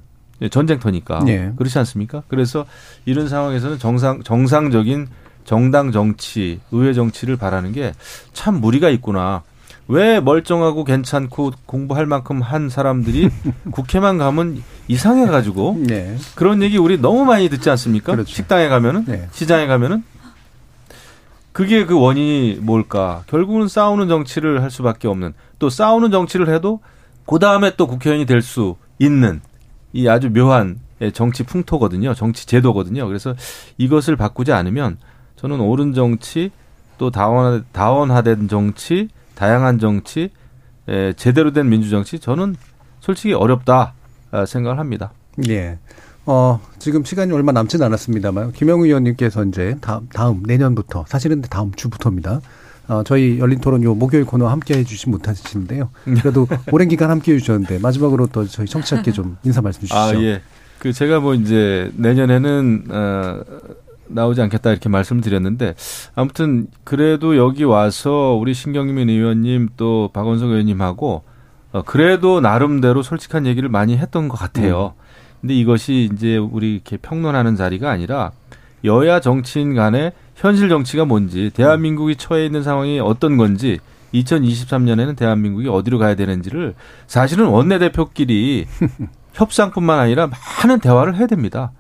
[0.52, 1.52] 전쟁터니까 네.
[1.58, 2.24] 그렇지 않습니까?
[2.28, 2.66] 그래서
[3.06, 5.08] 이런 상황에서는 정상 정상적인
[5.46, 7.94] 정당 정치, 의회 정치를 바라는 게
[8.34, 9.44] 참 무리가 있구나.
[9.90, 13.30] 왜 멀쩡하고 괜찮고 공부할 만큼 한 사람들이
[13.72, 16.18] 국회만 가면 이상해 가지고 네.
[16.36, 18.12] 그런 얘기 우리 너무 많이 듣지 않습니까?
[18.12, 18.30] 그렇죠.
[18.34, 19.28] 식당에 가면은 네.
[19.32, 20.04] 시장에 가면은
[21.54, 23.24] 그게 그 원인이 뭘까?
[23.28, 26.82] 결국은 싸우는 정치를 할 수밖에 없는 또 싸우는 정치를 해도
[27.26, 29.42] 그 다음에 또 국회의원이 될 수 있는
[29.98, 30.80] 이 아주 묘한
[31.14, 32.14] 정치 풍토거든요.
[32.14, 33.08] 정치 제도거든요.
[33.08, 33.36] 그래서
[33.80, 34.98] 이것을 바꾸지 않으면
[35.38, 36.52] 저는 옳은 정치
[37.00, 40.30] 또 다원 다원화된 정치 다양한 정치,
[40.88, 42.56] 에, 제대로 된 민주정치 저는
[43.00, 43.94] 솔직히 어렵다
[44.30, 45.12] 아, 생각을 합니다.
[45.50, 45.80] 예.
[46.28, 52.42] 어, 지금 시간이 얼마 남진 않았습니다만 김영우 의원님께서 이제 다음, 다음 내년부터 사실은 다음 주부터입니다.
[52.88, 55.90] 어, 저희 열린 토론 요 목요일 코너 함께 해주시 못하시는데요.
[56.04, 59.98] 그래도 오랜 기간 함께 해주셨는데 마지막으로 또 저희 청취자께 좀 인사 말씀 주시죠.
[59.98, 60.42] 아, 예.
[60.80, 63.40] 그 제가 뭐 이제 내년에는 어,
[64.08, 65.76] 나오지 않겠다 이렇게 말씀을 드렸는데
[66.16, 71.24] 아무튼 그래도 여기 와서 우리 신경민 의원님 또 박원석 의원님하고
[71.74, 74.94] 어, 그래도 나름대로 솔직한 얘기를 많이 했던 것 같아요.
[74.98, 75.08] 음.
[75.42, 78.32] 근데 이것이 이제 우리 이렇게 평론하는 자리가 아니라
[78.84, 83.80] 여야 정치인 간의 현실 정치가 뭔지 대한민국이 처해 있는 상황이 어떤 건지
[84.14, 86.76] 2023년에는 대한민국이 어디로 가야 되는지를
[87.08, 88.68] 사실은 원내대표끼리
[89.34, 90.30] 협상뿐만 아니라
[90.64, 91.72] 많은 대화를 해야 됩니다.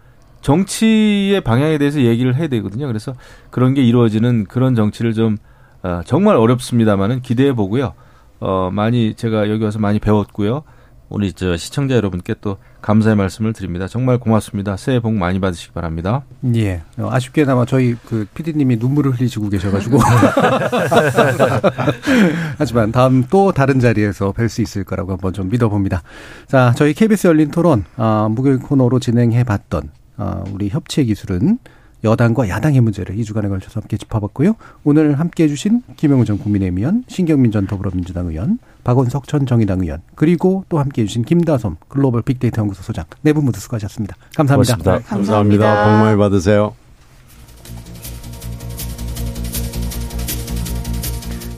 [0.42, 2.88] 정치의 방향에 대해서 얘기를 해야 되거든요.
[2.88, 3.14] 그래서
[3.52, 5.38] 그런 게 이루어지는 그런 정치를 좀
[5.84, 7.94] 어, 정말 어렵습니다만은 기대해 보고요.
[8.40, 10.64] 어, 많이 제가 여기 와서 많이 배웠고요.
[11.10, 13.88] 우리 저 시청자 여러분께 또 감사의 말씀을 드립니다.
[13.88, 14.78] 정말 고맙습니다.
[14.78, 16.24] 새해 복 많이 받으시기 바랍니다.
[16.56, 16.82] 예.
[16.98, 20.00] 어, 아쉽게나마 저희 그 PD님이 눈물을 흘리시고 계셔가지고.
[22.58, 26.04] 하지만 다음 또 다른 자리에서 뵐 수 있을 거라고 한번 좀 믿어봅니다.
[26.48, 31.60] 자, 저희 KBS 열린 토론, 아, 목요일 코너로 진행해 봤던 어, 우리 협치의 기술은
[32.04, 34.56] 여당과 야당의 문제를 2주간에 걸쳐서 함께 짚어봤고요.
[34.84, 40.02] 오늘 함께 해주신 김영우 전 국민의힘 의원, 신경민 전 더불어민주당 의원, 박원석 전 정의당 의원,
[40.16, 44.16] 그리고 또 함께 해 주신 김다솜 글로벌 빅데이터 연구소 소장 네 분 모두 수고하셨습니다.
[44.34, 44.76] 감사합니다.
[44.78, 45.10] 고맙습니다.
[45.10, 45.66] 감사합니다.
[45.68, 45.84] 감사합니다.
[45.84, 46.74] 복 많이 받으세요.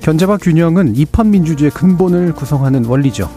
[0.02, 3.30] 견제와 균형은 입헌민주주의의 근본을 구성하는 원리죠.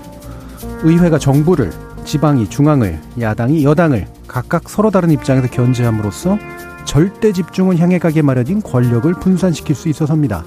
[0.84, 1.70] 의회가 정부를,
[2.07, 6.39] 지방이 중앙을, 야당이 여당을 각각 서로 다른 입장에서 견제함으로써
[6.86, 10.44] 절대 집중을 향해 가게 마련인 권력을 분산시킬 수 있어서입니다.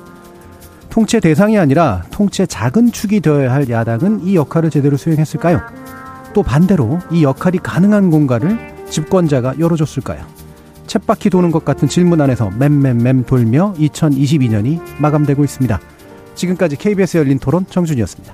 [0.96, 5.60] 통치 대상이 아니라 통치의 작은 축이 되어야 할 야당은 이 역할을 제대로 수행했을까요?
[6.34, 10.26] 또 반대로 이 역할이 가능한 공간을 집권자가 열어줬을까요?
[10.88, 15.82] 챗바퀴 도는 것 같은 질문 안에서 맴맴맴 돌며 2022년이 마감되고 있습니다.
[16.34, 18.34] 지금까지 KBS 열린 토론 정준이었습니다.